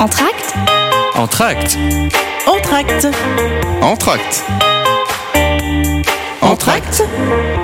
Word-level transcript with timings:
Entracte 0.00 0.54
Entracte. 1.14 1.78
Entracte. 2.46 3.06
Entracte. 3.80 4.44
Entracte. 6.42 7.04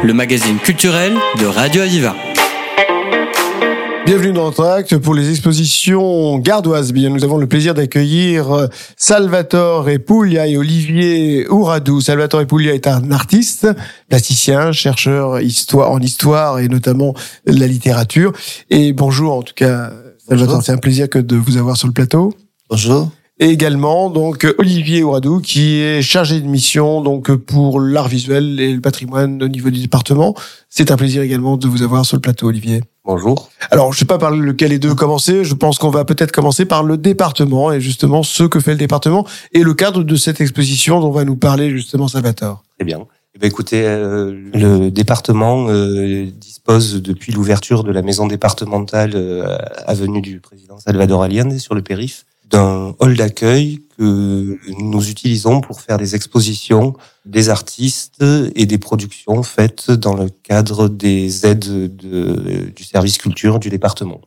Le 0.04 0.12
magazine 0.14 0.58
culturel 0.58 1.14
de 1.40 1.46
Radio 1.46 1.82
Aviva. 1.82 2.14
Bienvenue 4.06 4.32
dans 4.32 4.46
Entracte 4.46 4.96
pour 4.98 5.14
les 5.14 5.28
expositions 5.30 6.38
gardoises. 6.38 6.92
Bien, 6.92 7.10
nous 7.10 7.24
avons 7.24 7.36
le 7.36 7.48
plaisir 7.48 7.74
d'accueillir 7.74 8.52
euh, 8.52 8.66
Salvatore 8.96 9.88
Puglia 10.06 10.46
et 10.46 10.56
Olivier 10.56 11.48
Ouradou. 11.48 12.00
Salvatore 12.00 12.46
Puglia 12.46 12.74
est 12.74 12.86
un 12.86 13.10
artiste, 13.10 13.68
plasticien, 14.08 14.72
chercheur 14.72 15.40
histoire, 15.40 15.90
en 15.90 15.98
histoire 15.98 16.60
et 16.60 16.68
notamment 16.68 17.14
la 17.44 17.66
littérature. 17.66 18.32
Et 18.70 18.92
bonjour 18.92 19.34
en 19.34 19.42
tout 19.42 19.54
cas, 19.54 19.90
Salvatore, 20.30 20.62
c'est 20.62 20.70
un 20.70 20.78
plaisir 20.78 21.10
que 21.10 21.18
de 21.18 21.34
vous 21.34 21.56
avoir 21.56 21.76
sur 21.76 21.88
le 21.88 21.92
plateau. 21.92 22.32
Bonjour. 22.68 23.10
Et 23.40 23.48
également 23.48 24.10
donc 24.10 24.46
Olivier 24.58 25.02
Ouradou 25.02 25.40
qui 25.40 25.80
est 25.80 26.02
chargé 26.02 26.40
de 26.40 26.46
mission 26.46 27.00
donc 27.00 27.34
pour 27.34 27.80
l'art 27.80 28.06
visuel 28.06 28.60
et 28.60 28.72
le 28.72 28.80
patrimoine 28.80 29.42
au 29.42 29.48
niveau 29.48 29.70
du 29.70 29.80
département. 29.80 30.36
C'est 30.68 30.92
un 30.92 30.96
plaisir 30.96 31.22
également 31.22 31.56
de 31.56 31.66
vous 31.66 31.82
avoir 31.82 32.06
sur 32.06 32.16
le 32.16 32.20
plateau, 32.20 32.46
Olivier. 32.46 32.80
Bonjour. 33.04 33.50
Alors, 33.72 33.92
je 33.92 33.98
sais 33.98 34.04
pas 34.04 34.18
par 34.18 34.30
lequel 34.30 34.68
des 34.68 34.78
deux 34.78 34.94
commencer. 34.94 35.42
Je 35.42 35.54
pense 35.54 35.78
qu'on 35.78 35.90
va 35.90 36.04
peut-être 36.04 36.30
commencer 36.30 36.64
par 36.64 36.84
le 36.84 36.96
département 36.96 37.72
et 37.72 37.80
justement 37.80 38.22
ce 38.22 38.44
que 38.44 38.60
fait 38.60 38.72
le 38.72 38.78
département 38.78 39.26
et 39.52 39.64
le 39.64 39.74
cadre 39.74 40.04
de 40.04 40.14
cette 40.14 40.40
exposition 40.40 41.00
dont 41.00 41.10
va 41.10 41.24
nous 41.24 41.34
parler 41.34 41.70
justement 41.70 42.06
Salvatore. 42.06 42.62
Très 42.78 42.84
bien. 42.84 43.00
Eh 43.34 43.38
bien, 43.38 43.48
écoutez, 43.48 43.84
euh, 43.86 44.32
le 44.52 44.90
département 44.90 45.68
euh, 45.68 46.26
dispose 46.32 47.00
depuis 47.00 47.32
l'ouverture 47.32 47.84
de 47.84 47.92
la 47.92 48.02
maison 48.02 48.26
départementale 48.26 49.12
euh, 49.14 49.56
avenue 49.86 50.20
du 50.20 50.40
président 50.40 50.78
Salvador 50.80 51.22
Allende 51.22 51.56
sur 51.58 51.74
le 51.76 51.82
périph 51.82 52.24
d'un 52.48 52.96
hall 52.98 53.16
d'accueil 53.16 53.82
que 53.96 54.58
nous 54.80 55.08
utilisons 55.08 55.60
pour 55.60 55.80
faire 55.80 55.98
des 55.98 56.16
expositions 56.16 56.94
des 57.24 57.48
artistes 57.48 58.24
et 58.56 58.66
des 58.66 58.78
productions 58.78 59.44
faites 59.44 59.92
dans 59.92 60.14
le 60.14 60.28
cadre 60.42 60.88
des 60.88 61.46
aides 61.46 61.94
de, 61.94 62.72
du 62.74 62.82
service 62.82 63.18
culture 63.18 63.60
du 63.60 63.70
département. 63.70 64.20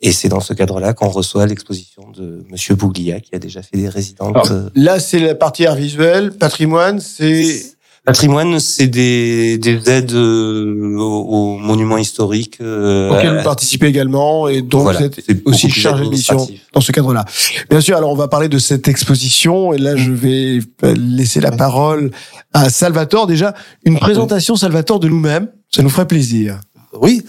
Et 0.00 0.10
c'est 0.10 0.28
dans 0.28 0.40
ce 0.40 0.54
cadre-là 0.54 0.92
qu'on 0.92 1.08
reçoit 1.08 1.46
l'exposition 1.46 2.10
de 2.10 2.44
Monsieur 2.50 2.74
Bouglia, 2.74 3.20
qui 3.20 3.36
a 3.36 3.38
déjà 3.38 3.62
fait 3.62 3.76
des 3.76 3.88
résidentes. 3.88 4.34
Alors, 4.34 4.70
là, 4.74 4.98
c'est 4.98 5.20
la 5.20 5.36
partie 5.36 5.64
art 5.64 5.76
visuel, 5.76 6.32
patrimoine, 6.32 6.98
c'est 6.98 7.76
Patrimoine, 8.04 8.58
c'est 8.58 8.88
des, 8.88 9.58
des 9.58 9.88
aides 9.88 10.12
euh, 10.12 10.96
aux, 10.98 11.54
aux 11.54 11.58
monuments 11.58 11.98
historiques. 11.98 12.58
Euh, 12.60 13.10
auquel 13.10 13.36
vous 13.38 13.44
participez 13.44 13.86
également 13.86 14.48
et 14.48 14.60
donc 14.60 14.82
voilà, 14.82 14.98
vous 14.98 15.04
êtes 15.04 15.22
aussi 15.44 15.70
chargé 15.70 16.04
de 16.04 16.10
mission 16.10 16.48
dans 16.72 16.80
ce 16.80 16.90
cadre-là. 16.90 17.24
Bien 17.70 17.80
sûr, 17.80 17.96
alors 17.96 18.10
on 18.10 18.16
va 18.16 18.26
parler 18.26 18.48
de 18.48 18.58
cette 18.58 18.88
exposition 18.88 19.72
et 19.72 19.78
là 19.78 19.94
je 19.94 20.10
vais 20.10 20.58
laisser 20.96 21.40
la 21.40 21.52
parole 21.52 22.10
à 22.52 22.70
Salvatore. 22.70 23.28
Déjà, 23.28 23.54
une 23.84 23.98
présentation 23.98 24.56
Salvatore 24.56 24.98
de 24.98 25.08
nous-mêmes, 25.08 25.48
ça 25.70 25.82
nous 25.82 25.90
ferait 25.90 26.08
plaisir. 26.08 26.58
Oui, 26.92 27.22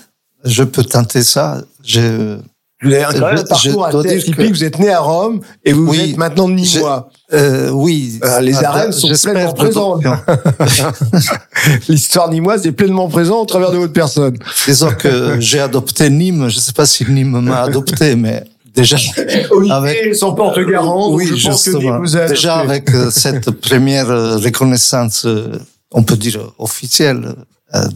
je 0.43 0.63
peux 0.63 0.83
tenter 0.83 1.21
ça. 1.21 1.63
Je, 1.83 2.37
Vous 2.83 2.93
avez 2.93 3.03
quand 3.19 3.25
même 3.27 3.37
un 3.37 3.43
parcours 3.43 3.85
assez 3.85 4.31
que- 4.31 4.47
Vous 4.49 4.63
êtes 4.63 4.79
né 4.79 4.89
à 4.91 4.99
Rome 4.99 5.39
et 5.63 5.71
vous 5.73 5.87
Oui, 5.87 6.11
êtes 6.11 6.17
maintenant 6.17 6.47
de 6.49 6.53
Nîmois. 6.53 7.09
euh, 7.33 7.69
oui. 7.71 8.19
Euh, 8.23 8.39
les 8.41 8.55
arènes 8.63 8.91
sont 8.91 9.09
pleinement 9.23 9.53
présentes. 9.53 10.03
L'histoire 11.87 12.29
nîmoise 12.29 12.65
est 12.67 12.71
pleinement 12.71 13.07
présente 13.07 13.41
au 13.43 13.45
travers 13.45 13.71
de 13.71 13.77
votre 13.77 13.93
personne. 13.93 14.37
Disons 14.65 14.91
que 14.93 15.39
j'ai 15.39 15.59
adopté 15.59 16.09
Nîmes. 16.09 16.49
Je 16.49 16.55
ne 16.55 16.61
sais 16.61 16.73
pas 16.73 16.85
si 16.85 17.05
Nîmes 17.09 17.39
m'a 17.41 17.61
adopté, 17.69 18.15
mais 18.15 18.43
déjà, 18.75 18.97
Olivier, 19.51 19.73
Avec- 19.73 20.15
son 20.15 20.33
porte-garant, 20.33 21.11
oui, 21.13 21.25
je 21.35 21.47
pense 21.47 21.63
que 21.63 21.71
justement. 21.71 21.99
Vous 21.99 22.17
a 22.17 22.25
Déjà 22.27 22.55
avec 22.57 22.89
euh, 22.93 23.09
cette 23.11 23.49
première 23.51 24.07
reconnaissance, 24.07 25.27
on 25.91 26.03
peut 26.03 26.17
dire 26.17 26.51
officielle, 26.59 27.35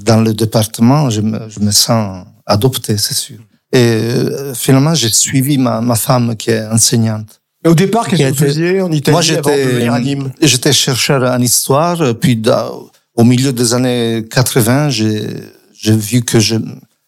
dans 0.03 0.22
le 0.22 0.34
département, 0.34 1.09
je 1.09 1.22
me, 1.22 1.40
je 1.50 1.59
me 1.59 1.72
sens 1.72 2.26
adopté, 2.46 2.97
c'est 2.97 3.14
sûr. 3.14 3.38
Et 3.73 3.78
euh, 3.79 4.53
finalement, 4.53 4.94
j'ai 4.95 5.09
suivi 5.09 5.57
ma, 5.57 5.81
ma 5.81 5.95
femme 5.95 6.35
qui 6.35 6.51
est 6.51 6.66
enseignante. 6.67 7.41
Et 7.66 7.69
Au 7.69 7.75
départ, 7.75 8.07
qu'est-ce 8.07 8.22
que 8.23 8.28
vous 8.29 8.45
faisiez 8.45 8.81
en 8.81 8.91
Italie 8.91 9.11
Moi, 9.13 9.22
j'étais, 9.22 9.89
Nîmes 10.00 10.31
j'étais 10.41 10.72
chercheur 10.73 11.23
en 11.23 11.41
histoire, 11.41 12.16
puis 12.16 12.35
dans- 12.38 12.89
au 13.16 13.23
milieu 13.23 13.51
des 13.51 13.73
années 13.73 14.23
80, 14.29 14.89
j'ai, 14.89 15.28
j'ai 15.73 15.95
vu 15.95 16.22
que 16.22 16.39
je 16.39 16.55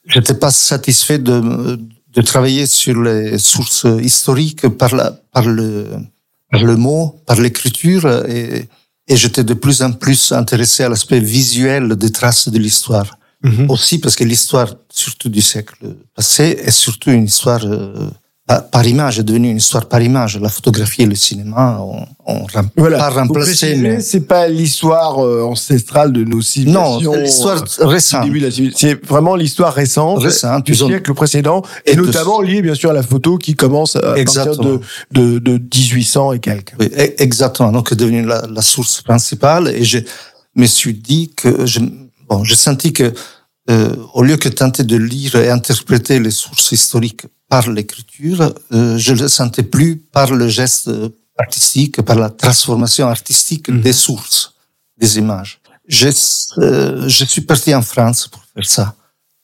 j'étais 0.08 0.34
pas 0.34 0.50
satisfait 0.52 1.20
de, 1.20 1.80
de 2.16 2.22
travailler 2.22 2.66
sur 2.66 3.00
les 3.02 3.38
sources 3.38 3.86
historiques 4.02 4.68
par 4.70 4.96
la, 4.96 5.12
par 5.32 5.46
le, 5.46 5.86
par 6.52 6.64
le 6.64 6.76
mot, 6.76 7.22
par 7.28 7.40
l'écriture, 7.40 8.26
et, 8.28 8.68
et 9.08 9.16
j'étais 9.16 9.44
de 9.44 9.54
plus 9.54 9.84
en 9.84 9.92
plus 9.92 10.32
intéressé 10.32 10.84
à 10.84 10.90
l'aspect 10.90 11.20
visuel 11.20 11.96
des 11.96 12.12
traces 12.12 12.50
de 12.50 12.58
l'histoire. 12.58 13.19
Mhm. 13.44 13.70
Aussi 13.72 14.00
parce 14.00 14.16
que 14.18 14.26
l'histoire, 14.26 14.76
surtout 14.92 15.30
du 15.30 15.42
siècle 15.42 15.76
passé, 16.14 16.58
est 16.62 16.72
surtout 16.72 17.10
une 17.12 17.24
histoire 17.26 17.62
euh, 17.64 18.10
par, 18.46 18.70
par 18.70 18.86
image, 18.86 19.18
est 19.20 19.24
devenue 19.24 19.50
une 19.52 19.58
histoire 19.58 19.86
par 19.88 20.02
image. 20.02 20.38
La 20.38 20.50
photographie 20.50 21.04
et 21.04 21.06
le 21.06 21.16
cinéma 21.16 21.80
ont, 21.80 22.06
ont 22.26 22.46
rem- 22.48 22.68
Voilà. 22.76 22.98
pas 22.98 23.10
remplacé, 23.12 23.76
mais 23.76 24.02
c'est 24.02 24.22
pas 24.28 24.50
l'histoire 24.50 25.24
euh, 25.24 25.44
ancestrale 25.44 26.12
de 26.12 26.26
nos 26.26 26.38
non, 26.38 26.42
civilisations. 26.42 27.14
c'est 27.14 27.22
l'histoire 27.22 27.64
euh, 27.80 27.86
récente. 27.86 28.28
C'est 28.76 29.06
vraiment 29.06 29.36
l'histoire 29.38 29.74
récente, 29.74 30.22
Récente, 30.22 30.66
du 30.66 30.74
ont- 30.84 30.88
siècle 30.88 31.14
précédent, 31.14 31.62
et, 31.86 31.92
Et 31.92 31.96
de- 31.96 32.02
notamment 32.02 32.42
liée 32.42 32.62
bien 32.62 32.76
sûr 32.76 32.90
à 32.90 32.94
la 32.94 33.04
photo 33.04 33.38
qui 33.38 33.56
commence 33.56 33.96
à 33.96 34.02
partir 34.02 34.22
Exactement. 34.22 34.80
de, 35.14 35.38
de, 35.38 35.40
de 35.40 35.52
1800 35.54 36.34
et 36.34 36.40
quelques. 36.40 36.74
Oui, 36.78 36.88
e- 36.92 37.14
exactement. 37.24 37.72
Donc, 37.72 37.92
est 37.94 37.96
devenue 37.96 38.26
la, 38.26 38.42
la 38.54 38.62
source 38.62 39.02
principale. 39.02 39.70
Et 39.70 39.86
je 39.86 40.00
me 40.56 40.66
suis 40.66 40.94
dit 40.94 41.32
que, 41.38 41.66
je, 41.66 41.80
bon, 42.30 42.44
j'ai 42.44 42.56
senti 42.56 42.94
que, 42.94 43.14
euh, 43.70 43.96
au 44.14 44.24
lieu 44.24 44.38
que 44.38 44.50
tenter 44.50 44.84
de 44.84 44.96
lire 44.96 45.36
et 45.36 45.50
interpréter 45.50 46.20
les 46.20 46.32
sources 46.32 46.72
historiques 46.72 47.26
par 47.48 47.70
l'écriture, 47.70 48.54
euh, 48.74 48.98
je 48.98 49.14
le 49.14 49.28
sentais 49.28 49.64
plus 49.64 49.98
par 49.98 50.32
le 50.34 50.48
geste 50.48 50.88
euh, 50.88 51.10
artistique, 51.38 52.02
par 52.02 52.18
la 52.18 52.30
transformation 52.30 53.08
artistique 53.08 53.70
Mhm. 53.70 53.82
des 53.82 53.94
sources, 53.94 54.54
des 54.98 55.18
images. 55.18 55.60
Je, 55.88 56.10
euh, 56.60 57.08
je 57.08 57.26
suis 57.26 57.42
parti 57.42 57.74
en 57.74 57.82
France 57.82 58.28
pour 58.28 58.44
faire 58.54 58.66
ça. 58.78 58.96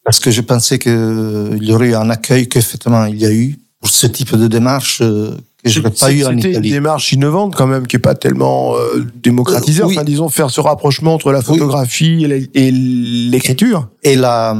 Parce 0.04 0.20
que 0.20 0.30
je 0.30 0.42
pensais 0.42 0.78
qu'il 0.78 1.60
y 1.64 1.72
aurait 1.74 1.88
eu 1.90 1.96
un 1.96 2.10
accueil 2.12 2.48
qu'effectivement 2.48 3.06
il 3.06 3.18
y 3.18 3.26
a 3.26 3.32
eu 3.32 3.58
pour 3.80 3.90
ce 3.90 4.06
type 4.08 4.36
de 4.36 4.48
démarche 4.48 5.00
euh, 5.02 5.36
que 5.66 5.72
je 5.72 5.80
n'aurais 5.80 5.92
pas 5.92 6.12
eu 6.12 6.24
en 6.24 6.30
C'était 6.30 6.42
une 6.48 6.50
Italie. 6.52 6.72
démarche 6.72 7.12
innovante 7.14 7.56
quand 7.56 7.68
même 7.68 7.88
qui 7.88 7.96
est 7.96 8.00
pas 8.00 8.16
tellement 8.16 8.76
euh, 8.76 9.06
démocratisée. 9.24 9.82
Euh, 9.82 9.88
oui. 9.88 9.96
Enfin, 9.96 10.04
disons 10.04 10.30
faire 10.30 10.50
ce 10.50 10.62
rapprochement 10.62 11.14
entre 11.16 11.32
la 11.32 11.42
photographie 11.42 12.26
et 12.54 12.72
l'écriture. 12.72 13.90
et 14.04 14.16
la, 14.16 14.56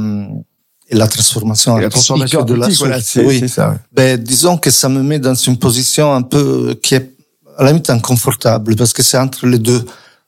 et 0.88 0.94
la 0.94 1.08
transformation 1.08 1.78
Et 1.78 1.82
la 1.82 1.90
transformation 1.90 2.42
de 2.44 2.54
la 2.54 2.68
voilà, 2.68 2.98
oui. 3.16 3.38
c'est 3.40 3.48
ça. 3.48 3.70
ouais. 3.70 3.76
Ben, 3.92 4.22
disons 4.22 4.56
que 4.58 4.70
ça 4.70 4.88
me 4.88 5.02
met 5.02 5.18
dans 5.18 5.34
une 5.34 5.56
position 5.58 6.12
un 6.14 6.22
peu 6.22 6.78
qui 6.82 6.94
est 6.94 7.10
à 7.58 7.62
la 7.64 7.70
limite 7.70 7.88
inconfortable 7.90 8.76
parce 8.76 8.92
que 8.92 9.02
c'est 9.02 9.18
entre 9.18 9.46
les 9.46 9.58
deux. 9.58 9.84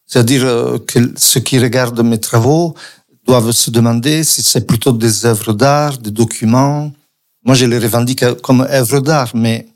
C'est-à-dire 0.06 0.42
euh, 0.44 0.78
que 0.86 0.98
ceux 1.16 1.40
qui 1.40 1.58
regardent 1.58 2.00
mes 2.02 2.18
travaux 2.18 2.74
doivent 3.26 3.50
se 3.52 3.70
demander 3.70 4.24
si 4.24 4.42
c'est 4.42 4.66
plutôt 4.66 4.92
des 4.92 5.26
œuvres 5.26 5.52
d'art, 5.52 5.98
des 5.98 6.10
documents. 6.10 6.90
Moi, 7.44 7.54
je 7.54 7.66
les 7.66 7.78
revendique 7.78 8.24
comme 8.42 8.62
œuvres 8.70 9.00
d'art, 9.00 9.30
mais 9.34 9.66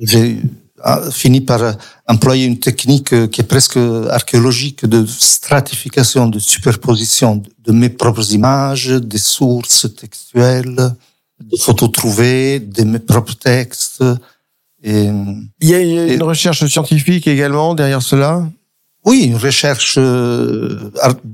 j'ai 0.00 0.38
euh, 0.86 1.10
fini 1.10 1.40
par 1.40 1.74
employer 2.06 2.46
une 2.46 2.58
technique 2.60 3.12
euh, 3.12 3.26
qui 3.26 3.40
est 3.40 3.44
presque 3.44 3.76
archéologique 4.10 4.86
de 4.86 5.04
stratification, 5.06 6.28
de 6.28 6.38
superposition 6.38 7.42
de- 7.66 7.72
mes 7.72 7.88
propres 7.88 8.32
images, 8.32 8.86
des 8.88 9.18
sources 9.18 9.86
textuelles, 9.96 10.94
des 11.40 11.58
photos 11.58 11.90
trouvées, 11.92 12.60
de 12.60 12.84
mes 12.84 12.98
propres 13.00 13.34
textes. 13.34 14.04
Et, 14.82 15.08
Il 15.60 15.68
y 15.68 15.74
a, 15.74 15.80
Et- 15.80 16.14
une 16.14 16.22
recherche 16.22 16.64
scientifique 16.66 17.26
également 17.26 17.74
derrière 17.74 18.02
cela? 18.02 18.48
Oui, 19.04 19.22
une 19.24 19.36
recherche, 19.36 19.94
euh, 19.96 20.90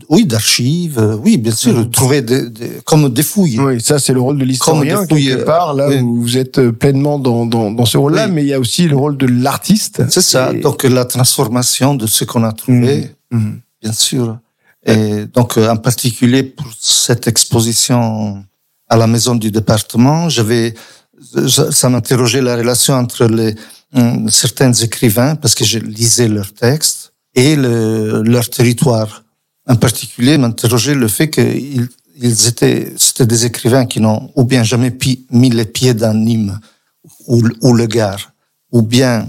oui, 0.09 0.27
d'archives, 0.27 0.99
euh, 0.99 1.17
oui, 1.17 1.37
bien 1.39 1.53
sûr, 1.53 1.73
Mhm. 1.75 1.91
trouver 1.91 2.23
des, 2.23 2.49
des- 2.51 2.71
comme 2.85 3.09
des 3.13 3.23
fouilles. 3.23 3.59
Oui, 3.59 3.81
ça 3.81 3.99
c'est 3.99 4.13
le 4.13 4.21
rôle 4.21 4.39
de 4.39 4.45
l'historien 4.45 5.05
quelque 5.07 5.41
euh, 5.41 5.45
part. 5.45 5.75
Là 5.75 5.89
oui. 5.89 5.99
où 6.01 6.21
vous 6.21 6.37
êtes 6.37 6.61
pleinement 6.71 7.19
dans, 7.19 7.47
dans, 7.47 7.71
dans 7.73 7.87
ce 7.87 7.97
rôle-là, 7.99 8.27
Oui. 8.27 8.33
mais 8.33 8.43
il 8.43 8.49
y 8.49 8.55
a 8.55 8.61
aussi 8.61 8.87
le 8.87 8.97
rôle 8.97 9.17
de 9.17 9.27
l'artiste. 9.27 10.03
C'est 10.09 10.21
ça. 10.23 10.53
Et- 10.53 10.61
Donc 10.61 10.85
la 10.85 11.05
transformation 11.05 11.95
de 11.95 12.07
ce 12.07 12.25
qu'on 12.25 12.45
a 12.45 12.53
trouvé, 12.53 13.11
Mhm. 13.33 13.61
bien 13.83 13.93
sûr. 13.93 14.39
Et 14.87 15.25
donc 15.33 15.57
en 15.57 15.77
particulier 15.77 16.43
pour 16.45 16.67
cette 16.79 17.27
exposition 17.27 18.45
à 18.89 18.97
la 18.99 19.07
maison 19.07 19.35
du 19.35 19.51
département, 19.51 20.29
j'avais 20.29 20.75
ça 21.73 21.89
m'interrogeait 21.89 22.43
la 22.43 22.55
relation 22.57 22.95
entre 22.95 23.25
les 23.27 23.55
certains 24.29 24.73
écrivains 24.73 25.37
parce 25.37 25.55
que 25.55 25.65
je 25.65 25.79
lisais 25.79 26.29
leurs 26.29 26.53
textes 26.53 27.04
et 27.35 27.57
le, 27.57 28.23
leur 28.23 28.49
territoire. 28.49 29.23
En 29.67 29.77
particulier, 29.77 30.37
m'interrogeait 30.39 30.95
le 30.95 31.09
fait 31.09 31.31
qu'ils 31.31 31.89
ils 32.21 32.47
étaient 32.47 32.93
c'était 32.97 33.27
des 33.27 33.45
écrivains 33.47 33.87
qui 33.87 33.99
n'ont 34.01 34.31
ou 34.37 34.45
bien 34.45 34.63
jamais 34.63 34.91
pi- 34.91 35.27
mis 35.31 35.51
les 35.51 35.65
pieds 35.65 35.95
dans 35.95 36.15
Nîmes 36.15 36.59
ou, 37.27 37.43
ou 37.63 37.73
le 37.75 37.87
Gard 37.87 38.33
ou 38.71 38.83
bien 38.83 39.27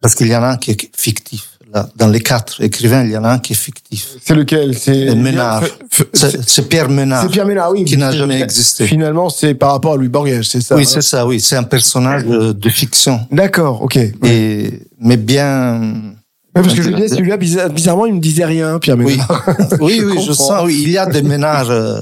parce 0.00 0.14
qu'il 0.14 0.26
y 0.28 0.34
en 0.36 0.42
a 0.42 0.48
un 0.48 0.56
qui 0.56 0.72
est 0.72 0.90
fictif. 0.96 1.50
Là, 1.72 1.88
dans 1.96 2.08
les 2.08 2.20
quatre 2.20 2.62
écrivains, 2.62 3.04
il 3.04 3.10
y 3.10 3.16
en 3.16 3.24
a 3.24 3.30
un 3.30 3.38
qui 3.40 3.52
est 3.52 3.56
fictif. 3.56 4.10
C'est 4.24 4.34
lequel? 4.34 4.78
C'est 4.78 5.14
Ménard. 5.16 5.64
C'est 6.12 6.68
Pierre 6.68 6.88
Ménard. 6.88 7.22
C'est 7.24 7.30
Pierre 7.30 7.46
Ménard, 7.46 7.72
oui. 7.72 7.84
Qui 7.84 7.96
n'a 7.96 8.12
jamais 8.12 8.40
existé. 8.40 8.86
Finalement, 8.86 9.28
c'est 9.28 9.54
par 9.54 9.72
rapport 9.72 9.94
à 9.94 9.96
Louis 9.96 10.08
Borges, 10.08 10.42
c'est 10.42 10.60
ça 10.60 10.76
Oui, 10.76 10.82
hein? 10.84 10.88
c'est 10.88 11.02
ça, 11.02 11.26
oui. 11.26 11.40
C'est 11.40 11.56
un 11.56 11.64
personnage 11.64 12.24
de, 12.26 12.52
de 12.52 12.68
fiction. 12.68 13.26
D'accord, 13.32 13.82
ok. 13.82 13.96
Et, 13.96 14.82
mais 15.00 15.16
bien, 15.16 16.13
parce 16.62 16.74
que 16.74 16.82
je 16.82 16.90
disais, 16.90 17.08
celui-là, 17.08 17.36
bizarre- 17.36 17.70
bizarrement, 17.70 18.06
il 18.06 18.14
me 18.14 18.20
disait 18.20 18.44
rien, 18.44 18.78
Pierre. 18.78 18.96
Ménard. 18.96 19.44
oui, 19.80 20.00
oui, 20.04 20.22
je, 20.24 20.32
sens, 20.32 20.62
oui. 20.64 20.80
Il 20.84 20.90
y 20.90 20.98
a 20.98 21.06
des 21.06 21.22
ménages, 21.22 21.66
euh, 21.70 22.00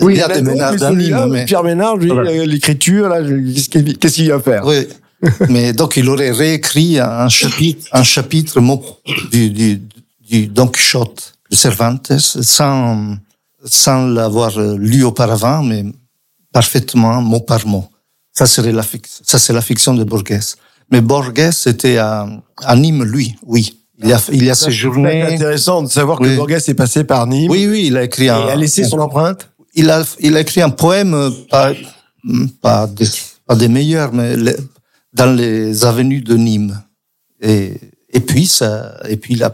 Oui, 0.00 0.14
il 0.14 0.18
y 0.18 0.22
a 0.22 0.28
des 0.28 0.42
ménages 0.42 0.80
livre, 0.92 1.26
mais. 1.26 1.44
Pierre 1.44 1.64
Ménard, 1.64 1.96
lui, 1.96 2.08
Voilà. 2.10 2.30
euh, 2.30 2.44
l'écriture, 2.46 3.08
là, 3.08 3.20
qu'est-ce 3.22 4.14
qu'il 4.14 4.24
vient 4.24 4.40
faire 4.40 4.64
Oui. 4.66 4.86
Mais 5.48 5.72
donc, 5.72 5.96
il 5.96 6.08
aurait 6.08 6.30
réécrit 6.30 7.00
un 7.00 7.28
chapitre, 7.28 7.88
un 7.92 8.04
chapitre 8.04 8.60
mot 8.60 8.84
du, 9.32 9.50
du, 9.50 9.82
du 10.30 10.46
Don 10.46 10.68
Quichotte 10.68 11.34
de 11.50 11.56
Cervantes 11.56 12.12
sans, 12.18 13.16
sans 13.64 14.06
l'avoir 14.06 14.56
lu 14.60 15.02
auparavant, 15.02 15.64
mais 15.64 15.84
parfaitement, 16.52 17.20
mot 17.20 17.40
par 17.40 17.66
mot. 17.66 17.88
Ça 18.32 18.46
serait 18.46 18.70
la 18.70 18.84
fiction. 18.84 19.24
Ça, 19.26 19.40
c'est 19.40 19.52
la 19.52 19.60
fiction 19.60 19.92
de 19.92 20.04
Borges. 20.04 20.54
Mais 20.92 21.00
Borges 21.00 21.32
était 21.66 21.96
à, 21.96 22.28
à 22.62 22.76
Nîmes, 22.76 23.02
lui, 23.02 23.34
oui. 23.44 23.74
Il 24.02 24.12
a, 24.12 24.20
il 24.32 24.48
a 24.50 24.54
C'est 24.54 24.66
séjourné. 24.66 25.22
intéressant 25.22 25.82
de 25.82 25.88
savoir 25.88 26.18
que. 26.20 26.36
Borges 26.36 26.68
est 26.68 26.74
passé 26.74 27.04
par 27.04 27.26
Nîmes 27.26 27.50
Oui, 27.50 27.66
oui, 27.68 27.84
il 27.88 27.96
a 27.96 28.04
écrit 28.04 28.28
un. 28.28 28.46
a 28.46 28.54
laissé 28.54 28.84
son 28.84 28.98
empreinte. 29.00 29.48
il 29.74 29.90
a, 29.90 30.04
il 30.20 30.36
a 30.36 30.40
écrit 30.40 30.62
un 30.62 30.70
poème, 30.70 31.14
euh, 31.14 31.30
pas, 31.50 31.72
pas, 32.62 32.86
des, 32.86 33.06
pas 33.46 33.56
des 33.56 33.68
meilleurs, 33.68 34.12
mais 34.12 34.36
les- 34.36 34.56
dans 35.14 35.32
les 35.34 35.84
avenues 35.84 36.20
de 36.20 36.36
Nîmes. 36.36 36.80
Et, 37.40 37.74
et 38.12 38.20
puis, 38.20 38.46
ça, 38.46 38.94
et 39.08 39.16
puis 39.16 39.34
il 39.34 39.42
a 39.42 39.52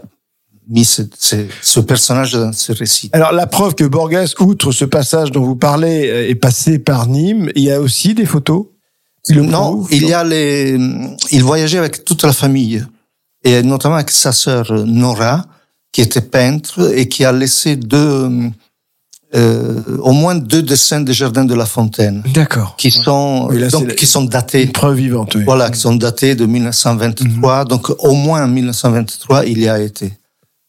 mis 0.67 0.85
ce, 0.85 1.03
ce, 1.17 1.35
ce 1.61 1.79
personnage 1.79 2.33
dans 2.33 2.51
ce 2.53 2.71
récit. 2.71 3.09
Alors, 3.13 3.31
la 3.31 3.47
preuve 3.47 3.73
que 3.75 3.83
Borges, 3.83 4.33
outre 4.39 4.71
ce 4.71 4.85
passage 4.85 5.31
dont 5.31 5.43
vous 5.43 5.55
parlez, 5.55 6.07
euh, 6.09 6.29
est 6.29 6.35
passé 6.35 6.77
par 6.79 7.07
Nîmes, 7.07 7.51
il 7.55 7.63
y 7.63 7.71
a 7.71 7.79
aussi 7.81 8.13
des 8.13 8.25
photos? 8.25 8.65
Non, 9.31 9.87
il 9.89 10.05
y 10.07 10.13
a 10.13 10.23
les, 10.23 10.77
il 11.31 11.43
voyageait 11.43 11.79
avec 11.79 12.05
toute 12.05 12.21
la 12.23 12.31
famille 12.33 12.85
et 13.45 13.63
notamment 13.63 13.95
avec 13.95 14.11
sa 14.11 14.31
sœur 14.33 14.71
Nora, 14.85 15.45
qui 15.93 16.01
était 16.01 16.19
peintre 16.21 16.91
et 16.97 17.07
qui 17.07 17.23
a 17.23 17.31
laissé 17.31 17.77
deux, 17.77 18.29
euh, 19.33 19.81
au 19.99 20.11
moins 20.11 20.35
deux 20.35 20.61
dessins 20.61 20.99
des 21.01 21.13
jardins 21.13 21.45
de 21.45 21.53
la 21.55 21.65
Fontaine, 21.65 22.21
D'accord. 22.33 22.75
qui 22.77 22.91
sont, 22.91 23.47
Oui, 23.49 23.59
là, 23.59 23.69
c'est 23.69 23.77
donc, 23.77 23.87
la- 23.89 23.93
qui 23.95 24.05
sont 24.05 24.23
datés. 24.25 24.63
Une 24.63 24.71
preuve 24.71 24.95
vivante, 24.97 25.35
oui. 25.35 25.43
Voilà, 25.45 25.69
qui 25.69 25.79
sont 25.79 25.95
datés 25.95 26.35
de 26.35 26.45
1923. 26.45 27.61
Mhm. 27.63 27.67
Donc, 27.69 27.89
au 28.03 28.13
moins 28.13 28.43
en 28.43 28.47
1923, 28.47 29.45
il 29.45 29.59
y 29.59 29.69
a 29.69 29.79
été. 29.79 30.11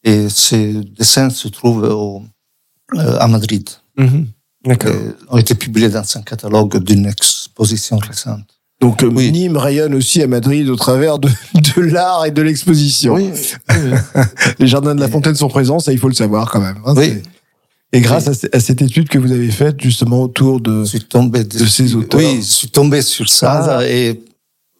Et 0.05 0.29
ces 0.29 0.75
dessins 0.99 1.31
se 1.31 1.49
trouvent 1.49 1.84
au, 1.84 2.22
euh, 2.94 3.19
à 3.19 3.26
Madrid. 3.26 3.69
D'accord. 4.64 4.90
Euh, 4.93 5.12
ont 5.31 5.38
été 5.38 5.55
publiés 5.55 5.88
dans 5.88 6.05
un 6.17 6.22
catalogue 6.22 6.79
d'une 6.82 7.06
exposition 7.06 7.96
récente. 7.99 8.46
Donc, 8.81 9.02
euh, 9.02 9.11
oui. 9.14 9.32
Nîmes 9.32 9.56
rayonne 9.56 9.94
aussi 9.94 10.23
à 10.23 10.26
Madrid 10.26 10.69
au 10.69 10.76
travers 10.76 11.19
de, 11.19 11.28
de 11.55 11.81
l'art 11.81 12.26
et 12.26 12.31
de 12.31 12.43
l'exposition. 12.43 13.17
Les 14.58 14.67
jardins 14.67 14.94
de 14.94 15.00
la 15.00 15.08
Fontaine 15.08 15.34
sont 15.34 15.49
présents, 15.49 15.78
ça, 15.78 15.93
il 15.93 15.99
faut 15.99 16.08
le 16.08 16.14
savoir 16.14 16.50
quand 16.50 16.61
même. 16.61 16.76
hein, 16.84 16.94
Oui. 16.96 17.23
Et 17.93 18.00
grâce 18.00 18.28
à, 18.28 18.34
ce- 18.34 18.49
à 18.52 18.61
cette 18.61 18.82
étude 18.82 19.08
que 19.08 19.19
vous 19.19 19.32
avez 19.32 19.50
faite, 19.50 19.81
justement, 19.81 20.23
autour 20.23 20.61
de... 20.61 20.81
Je 20.84 20.88
suis 20.90 21.00
tombé 21.05 21.44
De 21.44 21.64
ces 21.67 21.94
auteurs. 21.94 22.20
Oui, 22.20 22.38
je 22.43 22.46
suis 22.46 22.69
tombé 22.69 23.00
sur 23.00 23.28
ça 23.28 23.88
et 23.88 24.20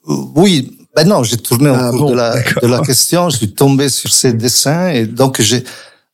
euh, 0.09 0.15
oui, 0.35 0.77
ben 0.95 1.07
non, 1.09 1.23
j'ai 1.23 1.37
tourné 1.37 1.71
Ah, 1.75 1.89
au 1.89 1.93
cours 1.93 2.01
bon, 2.07 2.11
de, 2.11 2.17
la, 2.17 2.35
d'accord. 2.35 2.63
de 2.63 2.69
la 2.69 2.81
question, 2.81 3.31
je 3.31 3.37
suis 3.39 3.53
tombé 3.53 3.89
sur 3.89 4.13
ces 4.13 4.33
dessins 4.33 4.89
et 4.89 5.07
donc 5.07 5.41
j'ai 5.41 5.63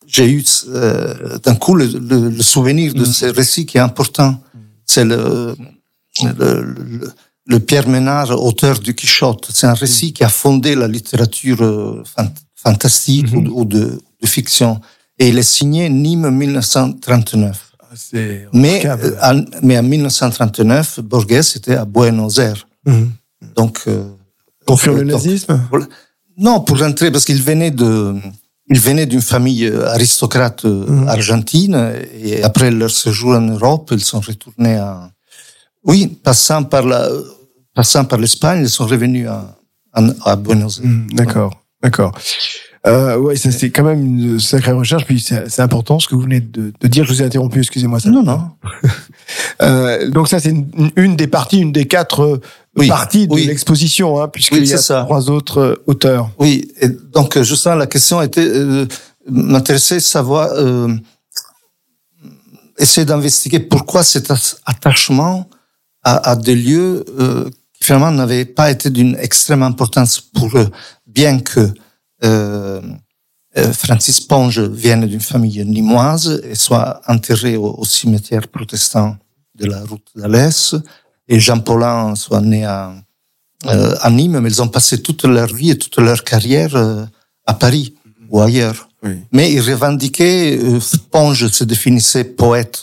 j'ai 0.07 0.29
eu 0.31 0.45
euh, 0.69 1.39
d'un 1.39 1.55
coup 1.55 1.75
le, 1.75 1.87
le- 1.87 2.29
le 2.29 2.43
souvenir 2.43 2.93
Mm. 2.95 2.99
de 2.99 3.05
ce 3.07 3.27
récit 3.27 3.65
qui 3.65 3.79
est 3.79 3.81
important. 3.81 4.39
C'est 4.85 5.05
le, 5.07 5.57
le, 6.23 6.75
le, 7.47 7.59
Pierre 7.61 7.89
Ménard, 7.89 8.31
auteur 8.43 8.79
du 8.79 8.95
Quichotte. 8.95 9.49
C'est 9.53 9.67
un 9.67 9.75
récit 9.75 10.13
qui 10.13 10.25
a 10.25 10.29
fondé 10.29 10.75
la 10.75 10.89
littérature 10.89 11.61
euh, 11.63 12.03
fan- 12.05 12.33
fantastique 12.55 13.33
Mhm. 13.33 13.49
ou, 13.49 13.61
ou 13.61 13.65
de, 13.65 14.01
de 14.23 14.27
fiction. 14.27 14.81
Et 15.19 15.29
il 15.29 15.39
est 15.39 15.43
signé 15.43 15.89
Nîmes 15.89 16.31
1939. 16.31 17.73
C'est 17.95 18.47
Mais, 18.53 18.87
euh, 18.87 19.17
en, 19.23 19.45
mais 19.63 19.79
en 19.79 19.83
1939, 19.83 21.01
Borges 21.01 21.57
était 21.57 21.75
à 21.77 21.85
Buenos 21.85 22.39
Aires. 22.39 22.67
Mhm. 22.87 23.11
Donc, 23.57 23.81
euh, 23.87 24.05
Pour 24.67 24.81
fuir 24.81 24.95
le 24.95 25.05
nazisme? 25.05 25.61
non, 26.39 26.61
pour 26.61 26.79
rentrer, 26.79 27.11
parce 27.11 27.25
qu'il 27.27 27.43
venait 27.43 27.71
de, 27.71 28.15
il 28.71 28.81
venait 28.81 29.05
d'une 29.07 29.21
famille 29.21 29.67
euh, 29.67 29.87
aristocrate 29.89 30.65
Mhm. 30.65 31.09
argentine, 31.09 31.93
et 32.23 32.43
après 32.43 32.71
leur 32.71 32.91
séjour 32.91 33.33
en 33.35 33.41
Europe, 33.43 33.91
ils 33.93 34.03
sont 34.05 34.21
retournés 34.21 34.77
à, 34.77 35.11
oui, 35.85 36.07
passant 36.07 36.63
par 36.65 36.85
la, 36.85 37.09
passant 37.75 38.05
par 38.05 38.19
l'Espagne, 38.19 38.61
ils 38.63 38.69
sont 38.69 38.87
revenus 38.87 39.29
à, 39.29 39.57
à, 39.93 40.03
à 40.25 40.37
Buenos 40.37 40.79
Aires. 40.79 40.87
Mhm, 40.87 41.07
D'accord, 41.13 41.63
d'accord. 41.83 42.13
Euh, 42.85 43.17
ouais, 43.17 43.37
ça 43.37 43.53
c'est 43.53 43.71
quand 43.71 43.85
même 43.85 44.05
une 44.05 44.41
sacrée 44.41 44.73
recherche. 44.73 45.05
Puis 45.07 45.21
c'est 45.21 45.49
c'est 45.49 45.63
important 45.63 46.01
ce 46.01 46.09
que 46.09 46.17
vous 46.17 46.23
venez 46.23 46.41
de, 46.41 46.73
de 46.81 46.89
dire. 46.89 47.05
Je 47.05 47.13
vous 47.13 47.23
ai 47.23 47.25
interrompu. 47.25 47.61
Excusez-moi. 47.61 48.01
Ça. 48.01 48.11
Non, 48.11 48.23
non. 48.23 48.51
Euh, 49.63 50.11
donc 50.11 50.29
ça 50.29 50.41
c'est 50.41 50.51
une, 50.51 50.91
une 50.97 51.15
des 51.15 51.29
parties, 51.29 51.61
une 51.61 51.71
des 51.71 51.87
quatre 51.87 52.21
euh, 52.23 52.41
Oui, 52.77 52.89
parties 52.89 53.29
de 53.29 53.33
oui. 53.33 53.47
l'exposition, 53.47 54.21
hein, 54.21 54.27
puisqu'il 54.27 54.61
Oui, 54.63 54.67
y 54.69 54.73
a 54.75 54.79
ça. 54.79 55.05
trois 55.05 55.31
autres 55.31 55.59
euh, 55.59 55.83
auteurs. 55.87 56.31
Oui, 56.39 56.69
et 56.81 56.89
donc 56.89 57.37
euh, 57.37 57.45
justement 57.45 57.77
la 57.77 57.87
question 57.87 58.21
était 58.21 58.45
euh, 58.45 58.87
m'intéressait 59.31 60.01
savoir 60.01 60.49
euh, 60.55 60.89
essayer 62.79 63.05
d'investiguer 63.05 63.61
pourquoi 63.61 64.03
cet 64.03 64.33
attachement 64.67 65.49
à, 66.03 66.31
à 66.31 66.37
des 66.37 66.55
lieux 66.55 67.05
euh, 67.19 67.49
qui 67.73 67.85
finalement 67.85 68.11
n'avaient 68.11 68.45
pas 68.45 68.71
été 68.71 68.91
d'une 68.91 69.17
extrême 69.17 69.63
importance 69.63 70.21
pour 70.21 70.57
eux, 70.59 70.71
bien 71.07 71.39
que 71.41 71.73
euh, 72.25 72.81
euh, 73.57 73.73
Francis 73.73 74.21
Ponge 74.21 74.61
vienne 74.61 75.07
d'une 75.07 75.21
famille 75.21 75.65
nimoise 75.65 76.41
et 76.45 76.55
soit 76.55 77.01
enterré 77.07 77.57
au, 77.57 77.75
au 77.79 77.85
cimetière 77.85 78.49
protestant 78.49 79.17
de 79.55 79.67
la 79.67 79.85
route 79.85 80.07
d'Alès, 80.17 80.75
et 81.29 81.39
Jean 81.39 81.61
Paulin 81.61 82.15
soit 82.15 82.41
né 82.41 82.65
à, 82.65 82.95
euh, 83.67 83.95
à 84.01 84.11
Nîmes, 84.11 84.41
mais 84.41 84.51
ils 84.51 84.63
ont 84.63 84.69
passé 84.69 85.03
toute 85.03 85.25
leur 85.25 85.53
vie 85.55 85.71
et 85.71 85.79
toute 85.79 85.99
leur 85.99 86.25
carrière 86.25 86.75
euh, 86.75 87.05
à 87.47 87.55
Paris 87.55 87.95
ou 88.29 88.41
ailleurs. 88.41 88.89
Oui. 89.03 89.19
Mais 89.33 89.53
ils 89.53 89.61
revendiquaient, 89.61 90.59
euh, 90.63 90.79
Ponge 91.11 91.49
se 91.49 91.65
définissait 91.65 92.25
poète 92.25 92.83